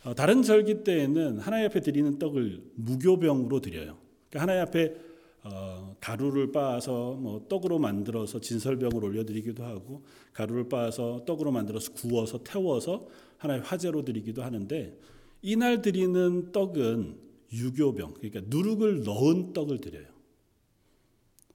어, 0.05 0.15
다른 0.15 0.43
절기 0.43 0.85
때에는 0.85 1.41
하나님 1.41 1.67
앞에 1.67 1.81
드리는 1.81 2.19
떡을 2.19 2.63
무교병으로 2.77 3.61
드려요. 3.61 3.99
그러니까 4.31 4.43
하나님 4.43 4.63
앞에 4.63 4.95
어, 5.43 5.97
가루를 6.01 6.53
빻아서 6.53 7.15
뭐 7.15 7.47
떡으로 7.49 7.79
만들어서 7.79 8.41
진설병을 8.41 9.05
올려드리기도 9.05 9.65
하고 9.65 10.05
가루를 10.33 10.69
빻아서 10.69 11.25
떡으로 11.27 11.51
만들어서 11.51 11.93
구워서 11.93 12.43
태워서 12.45 13.09
하나의 13.39 13.63
화제로 13.63 14.05
드리기도 14.05 14.43
하는데 14.43 14.97
이날 15.43 15.83
드리는 15.83 16.53
떡은 16.53 17.17
유교병 17.53 18.15
그러니까 18.15 18.43
누룩을 18.47 19.03
넣은 19.03 19.53
떡을 19.53 19.81
드려요. 19.81 20.07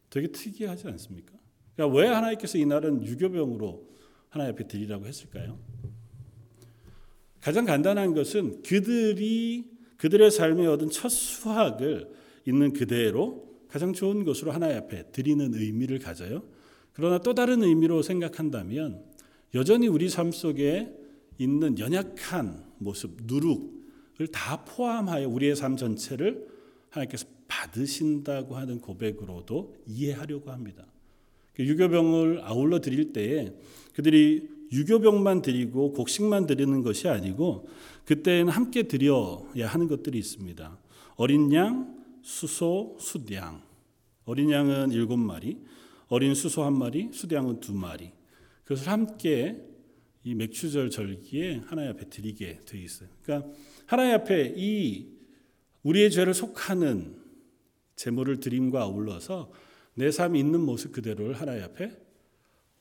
되게 0.09 0.27
특이하지 0.27 0.87
않습니까? 0.87 1.33
그러니까 1.75 1.97
왜 1.97 2.07
하나님께서 2.07 2.57
이날은 2.57 3.05
유교병으로 3.05 3.94
하나님 4.35 4.53
앞에 4.53 4.67
드리라고 4.67 5.05
했을까요? 5.05 5.57
가장 7.39 7.63
간단한 7.63 8.13
것은 8.13 8.63
그들이 8.63 9.63
그들의 9.95 10.29
삶에 10.29 10.67
얻은 10.67 10.89
첫 10.89 11.07
수확을 11.07 12.09
있는 12.45 12.73
그대로 12.73 13.47
가장 13.69 13.93
좋은 13.93 14.25
것으로 14.25 14.51
하나님 14.51 14.75
앞에 14.75 15.11
드리는 15.13 15.53
의미를 15.53 15.99
가져요. 15.99 16.43
그러나 16.91 17.19
또 17.19 17.33
다른 17.33 17.63
의미로 17.63 18.01
생각한다면 18.01 19.05
여전히 19.53 19.87
우리 19.87 20.09
삶 20.09 20.33
속에 20.33 20.93
있는 21.37 21.79
연약한 21.79 22.61
모습, 22.77 23.17
누룩을 23.23 24.27
다 24.33 24.65
포함하여 24.65 25.29
우리의 25.29 25.55
삶 25.55 25.77
전체를 25.77 26.45
하나님께서 26.89 27.25
받으신다고 27.47 28.57
하는 28.57 28.81
고백으로도 28.81 29.77
이해하려고 29.85 30.51
합니다. 30.51 30.85
그 31.55 31.65
유교병을 31.65 32.41
아울러 32.43 32.79
드릴 32.81 33.13
때에 33.13 33.53
그들이 33.93 34.49
유교병만 34.71 35.41
드리고 35.41 35.93
곡식만 35.93 36.47
드리는 36.47 36.83
것이 36.83 37.07
아니고 37.07 37.69
그때는 38.05 38.49
함께 38.49 38.83
드려야 38.83 39.67
하는 39.67 39.87
것들이 39.87 40.17
있습니다. 40.17 40.77
어린 41.15 41.53
양, 41.53 41.95
수소, 42.21 42.97
숫양. 42.99 43.63
어린 44.25 44.51
양은 44.51 44.91
일곱 44.91 45.17
마리, 45.17 45.57
어린 46.07 46.33
수소 46.33 46.63
한 46.63 46.77
마리, 46.77 47.09
숫양은 47.11 47.59
두 47.59 47.73
마리. 47.73 48.11
그것을 48.63 48.89
함께 48.89 49.63
이 50.23 50.33
맥추절 50.33 50.89
절기에 50.89 51.61
하나님 51.67 51.91
앞에 51.91 52.09
드리게 52.09 52.61
돼 52.65 52.79
있어요. 52.79 53.07
그러니까 53.21 53.49
하나님 53.85 54.15
앞에 54.15 54.55
이 54.57 55.07
우리의 55.83 56.09
죄를 56.09 56.33
속하는 56.33 57.15
제물을 57.95 58.39
드림과 58.39 58.81
아울러서 58.81 59.51
내 59.95 60.11
삶이 60.11 60.39
있는 60.39 60.61
모습 60.61 60.91
그대로를 60.91 61.33
하나님 61.33 61.63
앞에 61.63 61.91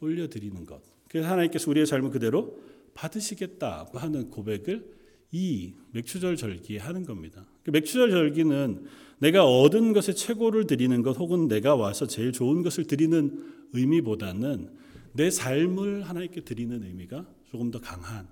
올려드리는 0.00 0.66
것. 0.66 0.82
그래서 1.08 1.28
하나님께서 1.28 1.70
우리의 1.70 1.86
삶을 1.86 2.10
그대로 2.10 2.60
받으시겠다고 2.94 3.98
하는 3.98 4.30
고백을 4.30 4.94
이 5.30 5.74
맥추절 5.92 6.36
절기에 6.36 6.78
하는 6.78 7.04
겁니다. 7.04 7.46
그 7.64 7.70
맥추절 7.70 8.10
절기는 8.10 8.84
내가 9.18 9.44
얻은 9.46 9.92
것의 9.92 10.14
최고를 10.16 10.66
드리는 10.66 11.02
것 11.02 11.16
혹은 11.18 11.48
내가 11.48 11.74
와서 11.74 12.06
제일 12.06 12.32
좋은 12.32 12.62
것을 12.62 12.84
드리는 12.84 13.44
의미보다는 13.72 14.70
내 15.12 15.30
삶을 15.30 16.02
하나님께 16.02 16.42
드리는 16.42 16.82
의미가 16.82 17.26
조금 17.50 17.70
더 17.70 17.80
강한 17.80 18.28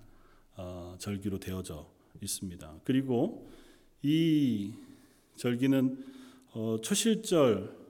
어, 0.57 0.97
절기로 0.99 1.39
되어져 1.39 1.89
있습니다. 2.21 2.81
그리고 2.85 3.49
이 4.03 4.73
절기는 5.37 6.05
어, 6.53 6.77
초실절 6.83 7.82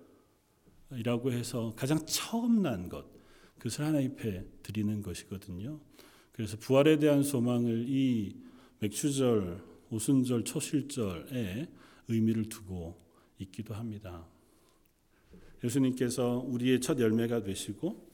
이라고 0.96 1.32
해서 1.32 1.72
가장 1.76 2.04
처음 2.06 2.62
난 2.62 2.88
것, 2.88 3.06
그것을 3.58 3.84
하나님 3.84 4.12
앞에 4.12 4.44
드리는 4.62 5.02
것이거든요. 5.02 5.80
그래서 6.32 6.56
부활에 6.58 6.98
대한 6.98 7.22
소망을 7.22 7.86
이 7.88 8.36
맥추절, 8.80 9.62
오순절, 9.90 10.44
초실절에 10.44 11.68
의미를 12.08 12.48
두고 12.48 13.00
있기도 13.38 13.74
합니다. 13.74 14.26
예수님께서 15.62 16.44
우리의 16.46 16.80
첫 16.80 16.98
열매가 16.98 17.42
되시고 17.42 18.10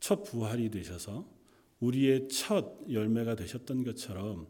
첫 0.00 0.24
부활이 0.24 0.70
되셔서 0.70 1.28
우리의 1.80 2.28
첫 2.28 2.80
열매가 2.90 3.36
되셨던 3.36 3.84
것처럼 3.84 4.48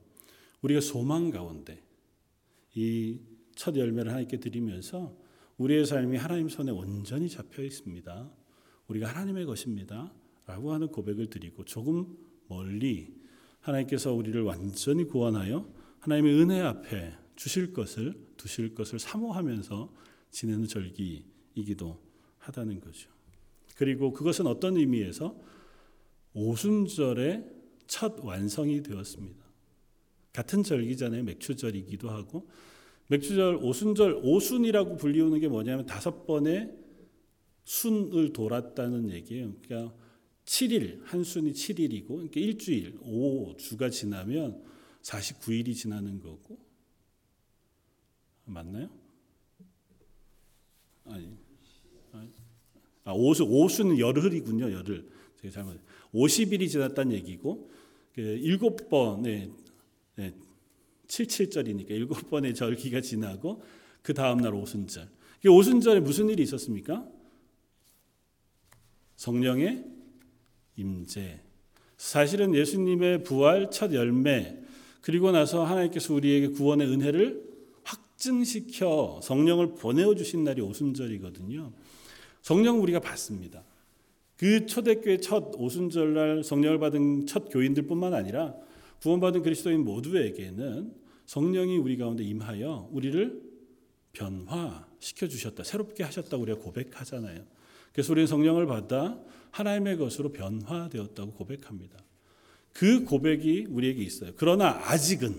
우리가 0.63 0.81
소망 0.81 1.31
가운데 1.31 1.83
이 2.75 3.33
첫 3.55 3.77
열매를 3.77 4.11
하나님께 4.11 4.39
드리면서 4.39 5.17
우리의 5.63 5.87
삶이 5.87 6.17
하나님 6.17 6.49
손에 6.49 6.73
온전히 6.73 7.29
잡혀 7.29 7.63
있습니다. 7.63 8.31
우리가 8.89 9.07
하나님의 9.07 9.47
것입니다. 9.47 10.13
라고 10.45 10.73
하는 10.73 10.89
고백을 10.89 11.31
드리고 11.31 11.65
조금 11.65 12.17
멀리 12.49 13.15
하나님께서 13.61 14.13
우리를 14.13 14.43
완전히 14.43 15.05
구원하여 15.05 15.73
하나님의 16.01 16.41
은혜 16.41 16.61
앞에 16.61 17.17
주실 17.37 17.73
것을 17.73 18.15
두실 18.37 18.75
것을 18.75 18.99
사모하면서 18.99 19.95
지내는 20.33 20.67
절기이기도 20.67 22.03
하다는 22.39 22.81
거죠. 22.81 23.09
그리고 23.77 24.13
그것은 24.13 24.49
어떤 24.49 24.77
의미에서 24.77 25.39
오순절의 26.35 27.49
첫 27.87 28.19
완성이 28.25 28.83
되었습니다. 28.83 29.45
같은 30.33 30.65
절기잖아요. 30.65 31.23
맥추절이기도 31.23 32.11
하고 32.11 32.49
맥주절 33.13 33.57
오순절 33.57 34.21
오순이라고 34.23 34.97
불리우는 34.97 35.41
게 35.41 35.49
뭐냐면 35.49 35.85
다섯 35.85 36.25
번의 36.27 36.73
순을 37.65 38.33
돌았다는 38.33 39.11
얘기예요. 39.11 39.53
그러니까 39.63 39.95
7일 40.47 41.03
한 41.05 41.23
순이 41.23 41.53
7일이고 41.53 42.09
그러니까 42.09 42.41
일주일 42.41 42.99
5주가 43.01 43.93
지나면 43.93 44.63
49일이 45.03 45.75
지나는 45.75 46.21
거고 46.21 46.59
맞나요? 48.47 48.89
아니. 51.05 51.37
아, 53.05 53.13
오수 53.13 53.45
오수는 53.45 53.99
열흘이군요. 53.99 54.73
열흘. 54.73 55.11
제가 55.41 55.53
잘못. 55.53 55.81
50일이 56.15 56.69
지났다는 56.69 57.13
얘기고 57.17 57.71
그 58.15 58.21
일곱 58.21 58.89
번의 58.89 59.51
네, 60.17 60.35
77절이니까 61.13 61.91
일곱 61.91 62.31
번의 62.31 62.55
절기가 62.55 63.03
지나고 63.03 63.63
그 64.03 64.15
다음 64.15 64.39
날 64.39 64.55
오순절. 64.55 65.09
오순절에 65.47 66.01
무슨 66.01 66.31
일이 66.31 66.43
있었습니까? 66.43 67.07
성령의 69.17 69.85
임재. 70.77 71.41
사실은 71.99 72.55
예수님의 72.55 73.23
부활 73.25 73.71
첫 73.71 73.93
열매 73.93 74.59
그리고 75.03 75.31
나서 75.31 75.65
하나님께서 75.65 76.15
우리에게 76.15 76.49
구원의 76.49 76.89
은혜를 76.89 77.43
확증시켜 77.85 79.21
성령을 79.23 79.75
보내어 79.75 80.15
주신 80.15 80.45
날이 80.45 80.63
오순절이거든요. 80.63 81.73
성령 82.41 82.81
우리가 82.81 83.01
받습니다. 83.01 83.63
그 84.37 84.67
초대교회 84.67 85.19
첫 85.19 85.53
오순절날 85.57 86.43
성령을 86.43 86.79
받은 86.79 87.27
첫 87.27 87.49
교인들뿐만 87.51 88.15
아니라 88.15 88.55
구원받은 89.03 89.43
그리스도인 89.43 89.85
모두에게는 89.85 91.02
성령이 91.33 91.79
우리 91.79 91.97
가운데 91.97 92.23
임하여 92.23 92.91
우리를 92.93 93.41
변화시켜 94.13 95.29
주셨다. 95.29 95.65
새롭게 95.65 96.03
하셨다고 96.03 96.43
우리가 96.43 96.59
고백하잖아요. 96.59 97.43
그래서 97.91 98.13
우리는 98.13 98.27
성령을 98.27 98.67
받아 98.67 99.19
하나님의 99.51 99.97
것으로 99.97 100.31
변화되었다고 100.31 101.33
고백합니다. 101.33 101.97
그 102.75 103.07
고백이 103.07 103.69
우리에게 103.71 104.03
있어요. 104.03 104.33
그러나 104.37 104.79
아직은 104.85 105.35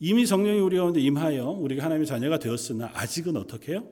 이미 0.00 0.24
성령이 0.24 0.60
우리 0.60 0.78
가운데 0.78 0.98
임하여 1.02 1.46
우리가 1.50 1.84
하나님의 1.84 2.06
자녀가 2.06 2.38
되었으나 2.38 2.90
아직은 2.94 3.36
어떻게 3.36 3.72
해요? 3.72 3.86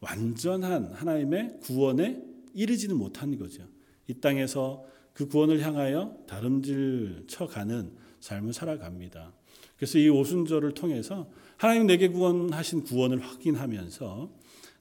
완전한 0.00 0.92
하나님의 0.92 1.60
구원에 1.60 2.20
이르지는 2.52 2.96
못한 2.96 3.38
거죠. 3.38 3.62
이 4.08 4.14
땅에서 4.14 4.84
그 5.12 5.28
구원을 5.28 5.60
향하여 5.60 6.16
다름질 6.26 7.26
쳐가는 7.28 7.92
삶을 8.18 8.52
살아갑니다. 8.52 9.34
그래서 9.82 9.98
이 9.98 10.08
오순절을 10.08 10.74
통해서 10.74 11.28
하나님 11.56 11.88
내게 11.88 12.06
구원하신 12.06 12.84
구원을 12.84 13.18
확인하면서 13.18 14.30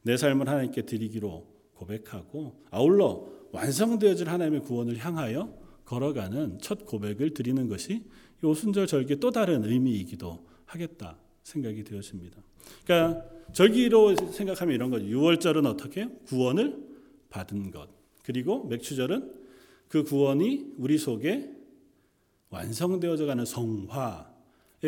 내 0.04 0.16
삶을 0.16 0.48
하나님께 0.48 0.84
드리기로 0.84 1.48
고백하고 1.74 2.62
아울러 2.70 3.26
완성되어질 3.52 4.30
하나님의 4.30 4.62
구원을 4.62 4.98
향하여 4.98 5.58
걸어가는 5.86 6.60
첫 6.62 6.86
고백을 6.86 7.34
드리는 7.34 7.68
것이 7.68 8.04
이 8.44 8.46
오순절 8.46 8.86
절기의 8.86 9.20
또 9.20 9.32
다른 9.32 9.66
의미이기도 9.66 10.46
하겠다 10.66 11.18
생각이 11.42 11.84
되었습니다. 11.84 12.40
그러니까 12.86 13.26
절기로 13.54 14.16
생각하면 14.32 14.76
이런 14.76 14.92
거죠. 14.92 15.08
6월절은 15.08 15.66
어떻게 15.66 16.10
구원을 16.28 16.78
받은 17.32 17.72
것. 17.72 17.90
그리고 18.24 18.68
맥추절은 18.68 19.34
그 19.88 20.04
구원이 20.04 20.76
우리 20.78 21.00
속에 21.00 21.52
완성되어져 22.52 23.26
가는 23.26 23.46
성화의 23.46 24.31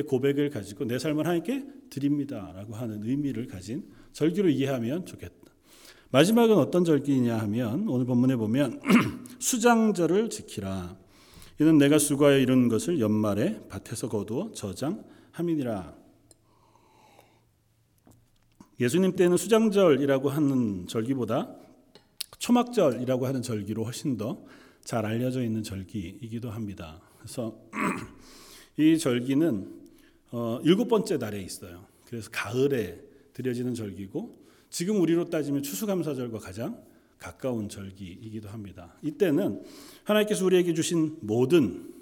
고백을 0.01 0.49
가지고 0.49 0.85
내 0.85 0.97
삶을 0.97 1.25
하나님께 1.25 1.65
드립니다라고 1.89 2.75
하는 2.75 3.03
의미를 3.03 3.47
가진 3.47 3.85
절기로 4.11 4.49
이해하면 4.49 5.05
좋겠다. 5.05 5.35
마지막은 6.11 6.57
어떤 6.57 6.83
절기냐 6.83 7.37
하면 7.39 7.87
오늘 7.87 8.05
본문에 8.05 8.35
보면 8.35 8.81
수장절을 9.39 10.29
지키라. 10.29 10.97
이는 11.59 11.77
내가 11.77 11.97
수고하여 11.99 12.39
이룬 12.39 12.67
것을 12.67 12.99
연말에 12.99 13.61
밭에서 13.69 14.09
거두어 14.09 14.51
저장함이니라. 14.53 15.95
예수님 18.79 19.15
때는 19.15 19.37
수장절이라고 19.37 20.29
하는 20.29 20.87
절기보다 20.87 21.55
초막절이라고 22.39 23.27
하는 23.27 23.41
절기로 23.41 23.83
훨씬 23.83 24.17
더 24.17 24.45
잘 24.83 25.05
알려져 25.05 25.43
있는 25.43 25.63
절기이기도 25.63 26.49
합니다. 26.49 27.01
그래서 27.17 27.57
이 28.77 28.97
절기는 28.97 29.82
어, 30.35 30.59
일곱 30.63 30.87
번째 30.87 31.19
달에 31.19 31.39
있어요. 31.43 31.85
그래서 32.07 32.27
가을에 32.31 32.99
드려지는 33.33 33.75
절기고 33.75 34.35
지금 34.71 34.99
우리로 34.99 35.29
따지면 35.29 35.61
추수감사절과 35.61 36.39
가장 36.39 36.83
가까운 37.19 37.69
절기이기도 37.69 38.49
합니다. 38.49 38.95
이때는 39.03 39.63
하나님께서 40.03 40.43
우리에게 40.43 40.73
주신 40.73 41.17
모든 41.21 41.93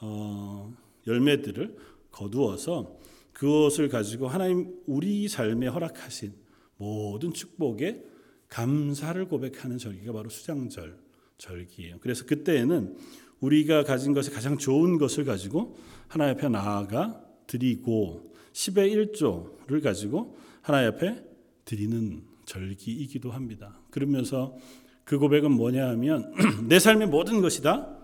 어, 0.00 0.70
열매들을 1.06 1.78
거두어서 2.10 2.94
그것을 3.32 3.88
가지고 3.88 4.28
하나님 4.28 4.78
우리 4.86 5.26
삶에 5.26 5.66
허락하신 5.66 6.34
모든 6.76 7.32
축복에 7.32 8.04
감사를 8.50 9.26
고백하는 9.28 9.78
절기가 9.78 10.12
바로 10.12 10.28
수장절 10.28 10.98
절기예요. 11.38 11.96
그래서 12.00 12.26
그때에는 12.26 12.98
우리가 13.40 13.84
가진 13.84 14.12
것에 14.12 14.30
가장 14.30 14.58
좋은 14.58 14.98
것을 14.98 15.24
가지고 15.24 15.74
하나님 16.08 16.34
앞에 16.36 16.50
나아가 16.50 17.25
드리고 17.46 18.32
10의 18.52 19.12
1조를 19.12 19.82
가지고 19.82 20.36
하나님 20.62 20.88
앞에 20.90 21.24
드리는 21.64 22.22
절기이기도 22.44 23.30
합니다. 23.30 23.78
그러면서 23.90 24.56
그 25.04 25.18
고백은 25.18 25.52
뭐냐 25.52 25.88
하면 25.90 26.32
내 26.68 26.78
삶의 26.78 27.08
모든 27.08 27.40
것이 27.40 27.62
다 27.62 27.96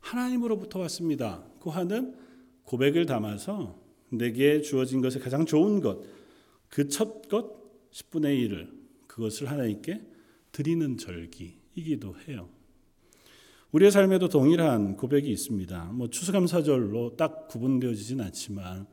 하나님으로부터 0.00 0.78
왔습니다. 0.80 1.44
그 1.60 1.70
하는 1.70 2.14
고백을 2.64 3.06
담아서 3.06 3.78
내게 4.10 4.60
주어진 4.60 5.00
것에 5.00 5.18
가장 5.18 5.46
좋은 5.46 5.80
것, 5.80 6.00
그 6.68 6.88
첫 6.88 7.28
것, 7.28 7.60
10분의 7.92 8.48
1을 8.48 8.70
그것을 9.06 9.50
하나님께 9.50 10.00
드리는 10.52 10.96
절기이기도 10.96 12.16
해요. 12.28 12.48
우리의 13.72 13.90
삶에도 13.90 14.28
동일한 14.28 14.96
고백이 14.96 15.30
있습니다. 15.30 15.92
뭐 15.92 16.10
추수감사절로 16.10 17.16
딱 17.16 17.46
구분되어지진 17.48 18.20
않지만 18.20 18.86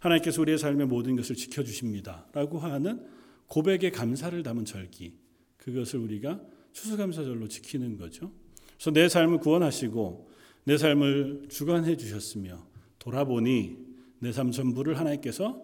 하나님께서 0.00 0.42
우리의 0.42 0.58
삶의 0.58 0.86
모든 0.86 1.16
것을 1.16 1.36
지켜 1.36 1.62
주십니다라고 1.62 2.58
하는 2.58 3.06
고백의 3.46 3.92
감사를 3.92 4.42
담은 4.42 4.64
절기 4.64 5.14
그것을 5.58 6.00
우리가 6.00 6.40
추수감사절로 6.72 7.48
지키는 7.48 7.96
거죠. 7.96 8.32
그래서 8.74 8.90
내 8.90 9.08
삶을 9.08 9.38
구원하시고 9.38 10.28
내 10.64 10.76
삶을 10.76 11.46
주관해 11.48 11.96
주셨으며 11.96 12.66
돌아보니 12.98 13.86
내 14.18 14.32
삶 14.32 14.50
전부를 14.50 14.98
하나님께서 14.98 15.62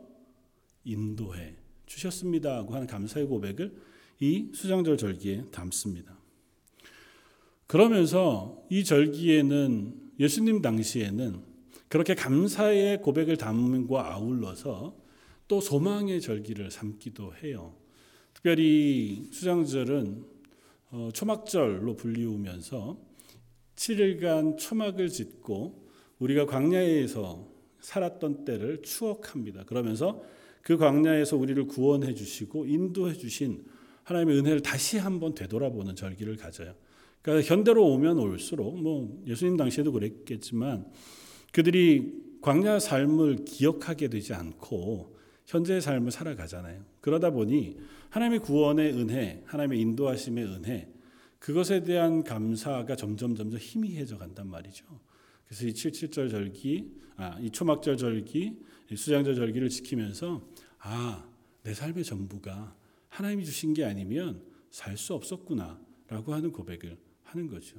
인도해 0.84 1.56
주셨습니다고 1.86 2.74
하는 2.74 2.86
감사의 2.86 3.26
고백을 3.26 3.74
이 4.20 4.50
수장절 4.54 4.96
절기에 4.96 5.46
담습니다. 5.50 6.21
그러면서 7.72 8.62
이 8.68 8.84
절기에는 8.84 9.94
예수님 10.20 10.60
당시에는 10.60 11.40
그렇게 11.88 12.14
감사의 12.14 13.00
고백을 13.00 13.38
담음과 13.38 14.12
아울러서 14.12 14.94
또 15.48 15.60
소망의 15.62 16.20
절기를 16.20 16.70
삼기도 16.70 17.32
해요. 17.36 17.74
특별히 18.34 19.26
수장절은 19.32 20.22
어, 20.90 21.08
초막절로 21.14 21.96
불리우면서 21.96 23.00
7일간 23.76 24.58
초막을 24.58 25.08
짓고 25.08 25.88
우리가 26.18 26.44
광야에서 26.44 27.48
살았던 27.80 28.44
때를 28.44 28.82
추억합니다. 28.82 29.64
그러면서 29.64 30.22
그 30.60 30.76
광야에서 30.76 31.38
우리를 31.38 31.66
구원해 31.68 32.12
주시고 32.12 32.66
인도해 32.66 33.14
주신 33.14 33.64
하나님의 34.04 34.40
은혜를 34.40 34.60
다시 34.60 34.98
한번 34.98 35.34
되돌아보는 35.34 35.96
절기를 35.96 36.36
가져요. 36.36 36.74
그러니까 37.22 37.48
현대로 37.48 37.86
오면 37.86 38.18
올수록 38.18 38.80
뭐 38.80 39.22
예수님 39.26 39.56
당시에도 39.56 39.92
그랬겠지만 39.92 40.86
그들이 41.52 42.20
광야 42.40 42.80
삶을 42.80 43.44
기억하게 43.44 44.08
되지 44.08 44.34
않고 44.34 45.16
현재의 45.46 45.80
삶을 45.80 46.10
살아가잖아요. 46.10 46.84
그러다 47.00 47.30
보니 47.30 47.78
하나님의 48.10 48.40
구원의 48.40 48.92
은혜, 48.94 49.42
하나님의 49.46 49.80
인도하심의 49.80 50.44
은혜, 50.44 50.92
그것에 51.38 51.82
대한 51.82 52.24
감사가 52.24 52.96
점점 52.96 53.34
점점 53.34 53.58
희미해져 53.58 54.18
간단 54.18 54.48
말이죠. 54.48 54.84
그래서 55.46 55.66
이 55.66 55.72
77절 55.72 56.30
절기, 56.30 56.92
아, 57.16 57.38
이 57.40 57.50
초막절 57.50 57.96
절기, 57.96 58.58
이 58.90 58.96
수장절 58.96 59.34
절기를 59.34 59.68
지키면서 59.68 60.46
아, 60.78 61.28
내 61.62 61.74
삶의 61.74 62.04
전부가 62.04 62.74
하나님이 63.08 63.44
주신 63.44 63.74
게 63.74 63.84
아니면 63.84 64.42
살 64.70 64.96
수 64.96 65.14
없었구나라고 65.14 66.32
하는 66.32 66.50
고백을 66.50 66.96
하는 67.32 67.48
거죠. 67.48 67.76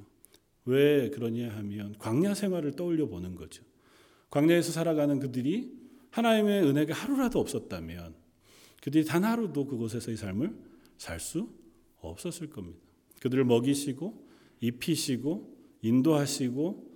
왜 0.64 1.10
그러냐 1.10 1.50
하면 1.56 1.96
광야 1.98 2.34
생활을 2.34 2.72
떠올려 2.72 3.06
보는 3.06 3.34
거죠. 3.34 3.62
광야에서 4.30 4.72
살아가는 4.72 5.20
그들이 5.20 5.72
하나님의 6.10 6.64
은혜가 6.64 6.94
하루라도 6.94 7.38
없었다면 7.40 8.14
그들이 8.82 9.04
단 9.04 9.24
하루도 9.24 9.66
그곳에서의 9.66 10.16
삶을 10.16 10.54
살 10.96 11.20
수 11.20 11.48
없었을 12.00 12.50
겁니다. 12.50 12.78
그들을 13.20 13.44
먹이시고 13.44 14.26
입히시고 14.60 15.56
인도하시고 15.82 16.94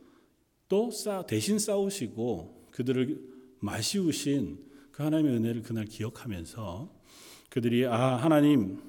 또 0.68 0.90
싸, 0.90 1.24
대신 1.26 1.58
싸우시고 1.58 2.66
그들을 2.72 3.20
마시우신 3.60 4.58
그 4.92 5.02
하나님의 5.02 5.36
은혜를 5.36 5.62
그날 5.62 5.84
기억하면서 5.86 6.94
그들이 7.48 7.86
아 7.86 8.16
하나님 8.16 8.80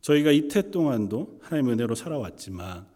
저희가 0.00 0.30
이태 0.30 0.70
동안도 0.70 1.40
하나님의 1.42 1.74
은혜로 1.74 1.94
살아왔지만 1.94 2.86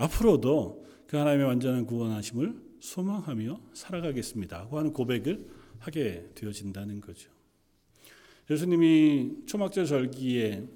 앞으로도 0.00 0.86
그 1.06 1.16
하나님의 1.18 1.46
완전한 1.46 1.84
구원하심을 1.84 2.70
소망하며 2.80 3.60
살아가겠습니다. 3.74 4.68
하는 4.70 4.92
고백을 4.92 5.46
하게 5.78 6.30
되어진다는 6.34 7.00
거죠. 7.00 7.30
예수님이 8.50 9.44
초막절 9.46 9.84
절기에 9.86 10.66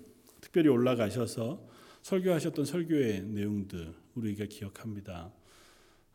특별히 0.42 0.68
올라가셔서 0.68 1.66
설교하셨던 2.02 2.66
설교의 2.66 3.22
내용들 3.22 3.94
우리가 4.14 4.44
기억합니다. 4.44 5.32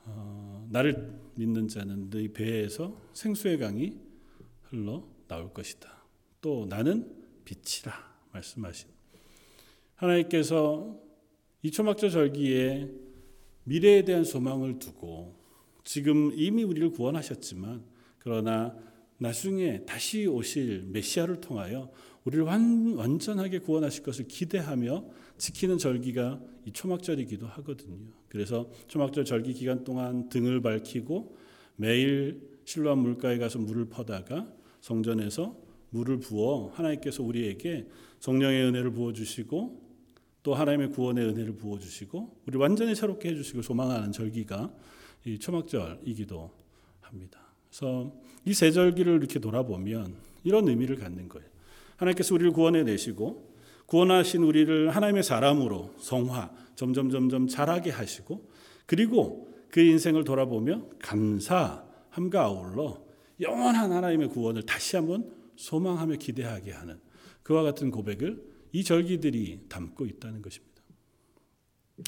어, 0.06 0.68
나를 0.70 1.20
믿는 1.34 1.68
자는 1.68 2.10
너희 2.12 2.32
배에서 2.32 2.96
생수의 3.14 3.58
강이 3.58 3.98
흘러 4.70 5.04
나올 5.28 5.52
것이다. 5.52 6.06
또 6.42 6.68
나는 6.70 7.12
빛이라 7.44 7.92
말씀하신 8.34 8.88
하나님께서 9.96 11.09
이 11.62 11.72
초막절 11.72 12.10
절기에 12.10 12.90
미래에 13.66 14.04
대한 14.04 14.24
소망을 14.24 14.80
두고 14.80 15.36
지금 15.84 16.32
이미 16.36 16.64
우리를 16.64 16.92
구원하셨지만 16.92 17.84
그러나 18.20 18.76
나중에 19.18 19.86
다시 19.86 20.26
오실 20.26 20.86
메시아를 20.88 21.42
통하여 21.42 21.92
우리를 22.24 22.46
완, 22.46 22.94
완전하게 22.96 23.60
구원하실 23.60 24.04
것을 24.04 24.28
기대하며 24.28 25.06
지키는 25.38 25.78
절기가 25.78 26.42
이 26.66 26.72
초막절이기도 26.72 27.48
하거든요. 27.48 27.98
그래서 28.30 28.70
초막절 28.88 29.26
절기 29.26 29.54
기간 29.54 29.84
동안 29.84 30.30
등을 30.30 30.62
밝히고 30.62 31.36
매일 31.76 32.42
실로암 32.64 33.00
물가에 33.00 33.38
가서 33.38 33.60
물을 33.60 33.86
퍼다가 33.90 34.48
성전에서 34.80 35.58
물을 35.90 36.20
부어 36.20 36.70
하나님께서 36.74 37.24
우리에게 37.24 37.88
성령의 38.20 38.64
은혜를 38.66 38.92
부어 38.92 39.12
주시고 39.12 39.89
또 40.44 40.54
하나님의 40.56 40.92
구원의 40.92 41.26
은혜를 41.26 41.56
부어 41.56 41.80
주시고 41.80 42.38
우리 42.48 42.58
완전히 42.58 42.96
새롭게 42.96 43.30
해 43.30 43.36
주시고 43.36 43.62
소망하는 43.62 44.12
절기가 44.12 44.72
이 45.26 45.38
초막절이기도 45.40 46.52
합니다. 47.02 47.40
그래서 47.70 48.12
이 48.46 48.54
세 48.54 48.72
절기를 48.72 49.18
이렇게 49.18 49.40
돌아보면 49.40 50.16
이런 50.44 50.68
의미를 50.68 50.96
갖는 50.96 51.28
거예요. 51.28 51.48
하나님께서 51.98 52.34
우리를 52.34 52.52
구원해 52.54 52.84
내시고 52.84 53.54
구원하신 53.86 54.44
우리를 54.44 54.90
하나님의 54.92 55.24
사람으로 55.24 55.94
성화 55.98 56.52
점점 56.76 57.10
점점 57.10 57.48
자라게 57.48 57.90
하시고 57.92 58.48
그리고 58.86 59.50
그 59.70 59.82
인생을 59.82 60.24
돌아보며 60.24 60.84
감사함과 61.00 62.42
아울러 62.42 63.04
영원한 63.42 63.92
하나님의 63.92 64.30
구원을 64.30 64.64
다시 64.66 64.96
한번 64.96 65.30
소망하며 65.58 66.16
기대하게 66.16 66.72
하는 66.72 67.00
그와 67.44 67.64
같은 67.64 67.92
고백을 67.92 68.42
이 68.72 68.84
절기들이 68.84 69.62
담고 69.70 70.06
있다는 70.06 70.42
것입니다. 70.42 70.70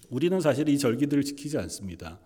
우리는 0.10 0.40
사실 0.40 0.70
이 0.70 0.78
절기들을 0.78 1.24
지키지 1.24 1.58
않습니다. 1.58 2.20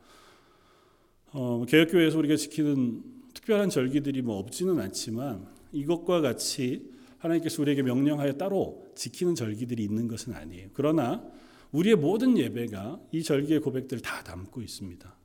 어, 1.32 1.66
개혁교회에서 1.68 2.18
우리가 2.18 2.36
지키는 2.36 3.04
특별한 3.34 3.70
절기들이 3.70 4.22
뭐 4.22 4.38
없지는 4.38 4.80
않지만 4.80 5.48
이것과 5.72 6.22
같이 6.22 6.90
하나님께서 7.18 7.62
우리에게 7.62 7.82
명령하여 7.82 8.34
따로 8.34 8.88
지키는 8.96 9.36
절기들이 9.36 9.84
있는 9.84 10.08
것은 10.08 10.34
아니에요. 10.34 10.70
그러나 10.74 11.24
우리의 11.72 11.96
모든 11.96 12.38
예배가 12.38 13.02
이 13.12 13.24
절기의 13.24 13.60
고백들을 13.60 14.02
다 14.02 14.24
담고 14.24 14.62
있습니다. 14.62 15.16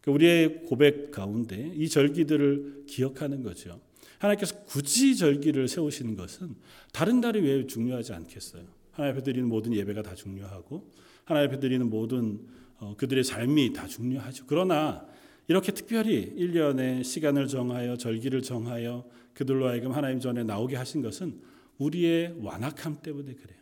그러니까 0.00 0.12
우리의 0.12 0.62
고백 0.66 1.10
가운데 1.10 1.72
이 1.74 1.88
절기들을 1.88 2.84
기억하는 2.86 3.42
거죠. 3.42 3.80
하나님께서 4.20 4.54
굳이 4.64 5.16
절기를 5.16 5.66
세우시는 5.66 6.14
것은 6.14 6.54
다른 6.92 7.20
날이 7.20 7.40
왜 7.40 7.66
중요하지 7.66 8.12
않겠어요? 8.12 8.64
하나님 8.92 9.16
앞에 9.16 9.24
드리는 9.24 9.48
모든 9.48 9.74
예배가 9.74 10.02
다 10.02 10.14
중요하고 10.14 10.90
하나님 11.24 11.48
앞에 11.48 11.60
드리는 11.60 11.88
모든 11.88 12.46
어, 12.78 12.94
그들의 12.96 13.24
삶이 13.24 13.72
다 13.72 13.86
중요하죠. 13.86 14.44
그러나 14.46 15.06
이렇게 15.48 15.72
특별히 15.72 16.34
1년의 16.36 17.02
시간을 17.02 17.48
정하여 17.48 17.96
절기를 17.96 18.42
정하여 18.42 19.08
그들로 19.34 19.68
하여금 19.68 19.92
하나님 19.92 20.20
전에 20.20 20.44
나오게 20.44 20.76
하신 20.76 21.02
것은 21.02 21.40
우리의 21.78 22.36
완악함 22.40 23.00
때문에 23.02 23.34
그래요. 23.34 23.58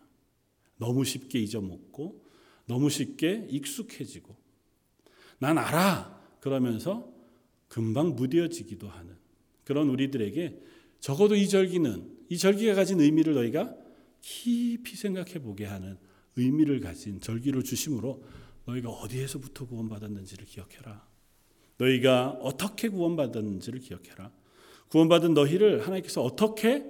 너무 0.76 1.04
쉽게 1.04 1.38
잊어먹고 1.38 2.24
너무 2.66 2.90
쉽게 2.90 3.46
익숙해지고 3.48 4.36
난 5.38 5.56
알아 5.56 6.20
그러면서 6.40 7.12
금방 7.68 8.16
무뎌지기도 8.16 8.88
하는 8.88 9.16
그런 9.68 9.90
우리들에게 9.90 10.58
적어도 10.98 11.34
이 11.34 11.46
절기는 11.46 12.10
이 12.30 12.38
절기가 12.38 12.72
가진 12.74 13.02
의미를 13.02 13.34
너희가 13.34 13.76
깊이 14.22 14.96
생각해 14.96 15.42
보게 15.42 15.66
하는 15.66 15.98
의미를 16.36 16.80
가진 16.80 17.20
절기를 17.20 17.62
주심으로 17.64 18.24
너희가 18.64 18.88
어디에서부터 18.88 19.66
구원받았는지를 19.66 20.46
기억해라. 20.46 21.06
너희가 21.76 22.30
어떻게 22.40 22.88
구원받았는지를 22.88 23.80
기억해라. 23.80 24.32
구원받은 24.88 25.34
너희를 25.34 25.82
하나님께서 25.82 26.22
어떻게 26.22 26.86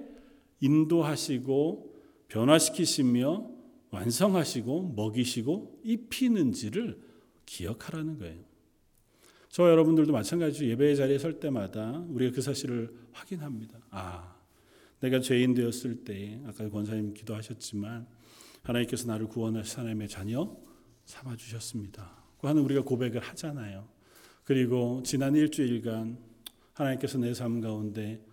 인도하시고 0.61 2.01
변화시키시며 2.29 3.51
완성하시고 3.91 4.93
먹이시고 4.95 5.81
입히는지를 5.83 6.97
기억하라는 7.45 8.19
거예요. 8.19 8.48
저 9.49 9.69
여러분들도 9.69 10.13
마찬가지로 10.13 10.67
예배의 10.69 10.95
자리에 10.95 11.17
설 11.17 11.39
때마다 11.39 12.05
우리가 12.09 12.35
그 12.35 12.41
사실을 12.41 12.93
확인합니다. 13.11 13.79
아, 13.89 14.35
내가 14.99 15.19
죄인 15.19 15.53
되었을 15.53 16.03
때 16.03 16.39
아까 16.45 16.69
권사님 16.69 17.13
기도하셨지만 17.13 18.07
하나님께서 18.61 19.07
나를 19.07 19.27
구원하신 19.27 19.79
하나님의 19.79 20.07
자녀 20.07 20.55
삼아 21.05 21.35
주셨습니다. 21.35 22.23
그 22.39 22.47
하는 22.47 22.61
우리가 22.61 22.83
고백을 22.83 23.21
하잖아요. 23.21 23.87
그리고 24.43 25.01
지난 25.03 25.35
일주일간 25.35 26.17
하나님께서 26.73 27.17
내 27.17 27.33
삶 27.33 27.59
가운데 27.61 28.23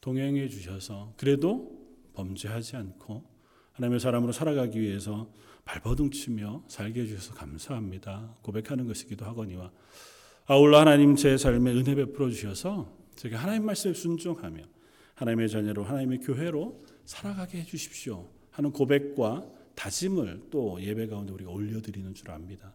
동행해 0.00 0.48
주셔서 0.48 1.14
그래도 1.16 1.78
범죄하지 2.14 2.76
않고 2.76 3.24
하나님의 3.72 4.00
사람으로 4.00 4.32
살아가기 4.32 4.80
위해서 4.80 5.32
발버둥 5.64 6.10
치며 6.10 6.64
살게 6.68 7.02
해주셔서 7.02 7.34
감사합니다. 7.34 8.34
고백하는 8.42 8.86
것이기도 8.86 9.24
하거니와 9.26 9.70
아울러 10.52 10.80
하나님 10.80 11.14
제 11.14 11.36
삶에 11.36 11.70
은혜 11.70 11.94
베풀어 11.94 12.28
주셔서 12.28 12.92
제가 13.14 13.36
하나님 13.38 13.66
말씀에 13.66 13.94
순종하며 13.94 14.64
하나님의 15.14 15.48
자녀로 15.48 15.84
하나님의 15.84 16.18
교회로 16.18 16.82
살아가게 17.04 17.58
해 17.60 17.64
주십시오 17.64 18.28
하는 18.50 18.72
고백과 18.72 19.46
다짐을 19.76 20.48
또 20.50 20.82
예배 20.82 21.06
가운데 21.06 21.32
우리가 21.32 21.52
올려드리는 21.52 22.12
줄 22.14 22.32
압니다. 22.32 22.74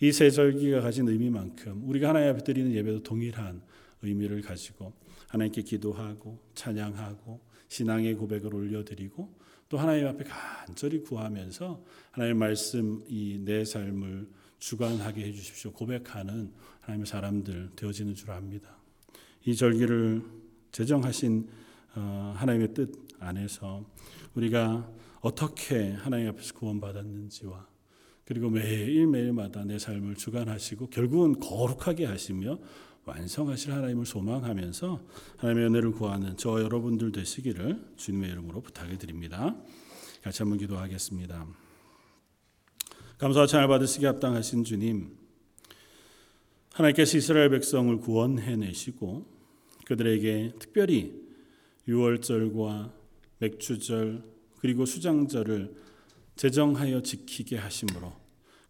이 0.00 0.12
세 0.12 0.30
절기가 0.30 0.80
가진 0.80 1.08
의미만큼 1.08 1.88
우리가 1.88 2.10
하나님 2.10 2.30
앞에 2.30 2.44
드리는 2.44 2.72
예배도 2.72 3.02
동일한 3.02 3.62
의미를 4.02 4.40
가지고 4.40 4.92
하나님께 5.26 5.62
기도하고 5.62 6.38
찬양하고 6.54 7.40
신앙의 7.66 8.14
고백을 8.14 8.54
올려드리고 8.54 9.34
또 9.68 9.76
하나님 9.76 10.06
앞에 10.06 10.22
간절히 10.22 11.02
구하면서 11.02 11.84
하나님의 12.12 12.38
말씀 12.38 13.02
이 13.08 13.40
내 13.44 13.64
삶을 13.64 14.28
주관하게 14.58 15.26
해주십시오 15.26 15.72
고백하는 15.72 16.52
하나님의 16.80 17.06
사람들 17.06 17.70
되어지는 17.76 18.14
줄 18.14 18.30
압니다. 18.30 18.76
이 19.44 19.54
절기를 19.54 20.22
제정하신 20.72 21.48
어, 21.94 22.34
하나님의 22.36 22.74
뜻 22.74 22.92
안에서 23.18 23.84
우리가 24.34 24.90
어떻게 25.20 25.92
하나님 25.92 26.28
앞에서 26.28 26.54
구원받았는지와 26.54 27.66
그리고 28.24 28.50
매일매일마다 28.50 29.64
내 29.64 29.78
삶을 29.78 30.16
주관하시고 30.16 30.90
결국은 30.90 31.40
거룩하게 31.40 32.04
하시며 32.04 32.58
완성하실 33.04 33.72
하나님을 33.72 34.04
소망하면서 34.04 35.00
하나님의 35.38 35.68
은혜를 35.68 35.92
구하는 35.92 36.36
저 36.36 36.60
여러분들 36.62 37.10
되시기를 37.10 37.94
주님의 37.96 38.30
이름으로 38.32 38.60
부탁을 38.60 38.98
드립니다. 38.98 39.56
같이 40.22 40.42
한번 40.42 40.58
기도하겠습니다. 40.58 41.67
감사와 43.18 43.48
찬을 43.48 43.66
받으시기 43.66 44.06
합당하신 44.06 44.62
주님, 44.62 45.10
하나님께서 46.72 47.18
이스라엘 47.18 47.50
백성을 47.50 47.96
구원해내시고 47.98 49.26
그들에게 49.86 50.52
특별히 50.60 51.20
유월절과 51.88 52.92
맥주절 53.38 54.22
그리고 54.60 54.86
수장절을 54.86 55.74
제정하여 56.36 57.02
지키게 57.02 57.56
하심으로 57.56 58.12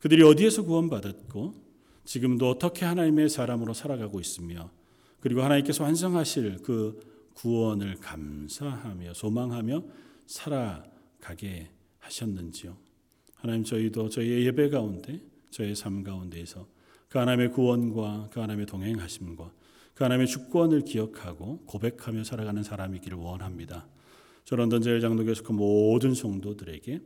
그들이 0.00 0.22
어디에서 0.22 0.62
구원받았고 0.62 1.68
지금도 2.06 2.48
어떻게 2.48 2.86
하나님의 2.86 3.28
사람으로 3.28 3.74
살아가고 3.74 4.18
있으며 4.18 4.70
그리고 5.20 5.42
하나님께서 5.42 5.84
완성하실 5.84 6.62
그 6.62 6.98
구원을 7.34 7.96
감사하며 7.96 9.12
소망하며 9.12 9.84
살아가게 10.26 11.68
하셨는지요. 11.98 12.87
하나님 13.38 13.64
저희도 13.64 14.08
저희의 14.08 14.46
예배 14.46 14.70
가운데 14.70 15.20
저희의 15.50 15.74
삶 15.74 16.02
가운데에서 16.04 16.66
그 17.08 17.18
하나님의 17.18 17.52
구원과 17.52 18.30
그 18.32 18.40
하나님의 18.40 18.66
동행하심과 18.66 19.52
그 19.94 20.04
하나님의 20.04 20.26
주권을 20.28 20.82
기억하고 20.82 21.60
고백하며 21.66 22.24
살아가는 22.24 22.62
사람이기를 22.62 23.16
원합니다. 23.18 23.88
저 24.44 24.56
런 24.56 24.68
던 24.70 24.80
제일 24.82 25.00
장로교회 25.00 25.34
그 25.44 25.52
모든 25.52 26.14
성도들에게 26.14 27.00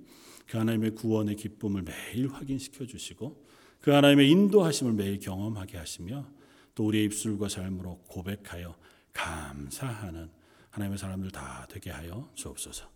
그 0.47 0.59
하나님의 0.59 0.95
구원의 0.95 1.37
기쁨을 1.37 1.83
매일 1.83 2.29
확인시켜 2.29 2.87
주시고 2.87 3.45
그 3.81 3.90
하나님의 3.90 4.31
인도하심을 4.31 4.92
매일 4.92 5.18
경험하게 5.18 5.77
하시며 5.77 6.27
또 6.75 6.87
우리의 6.87 7.05
입술과 7.07 7.49
삶으로 7.49 7.99
고백하여 8.07 8.77
감사하는 9.12 10.31
하나님의 10.71 10.99
사람들 10.99 11.31
다 11.31 11.66
되게 11.68 11.90
하여 11.90 12.31
주옵소서. 12.35 12.87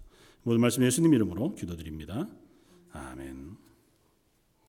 모든 0.42 0.60
말씀 0.60 0.84
예수님 0.84 1.12
이름으로 1.12 1.54
기도드립니다. 1.54 2.28
아멘. 2.96 3.56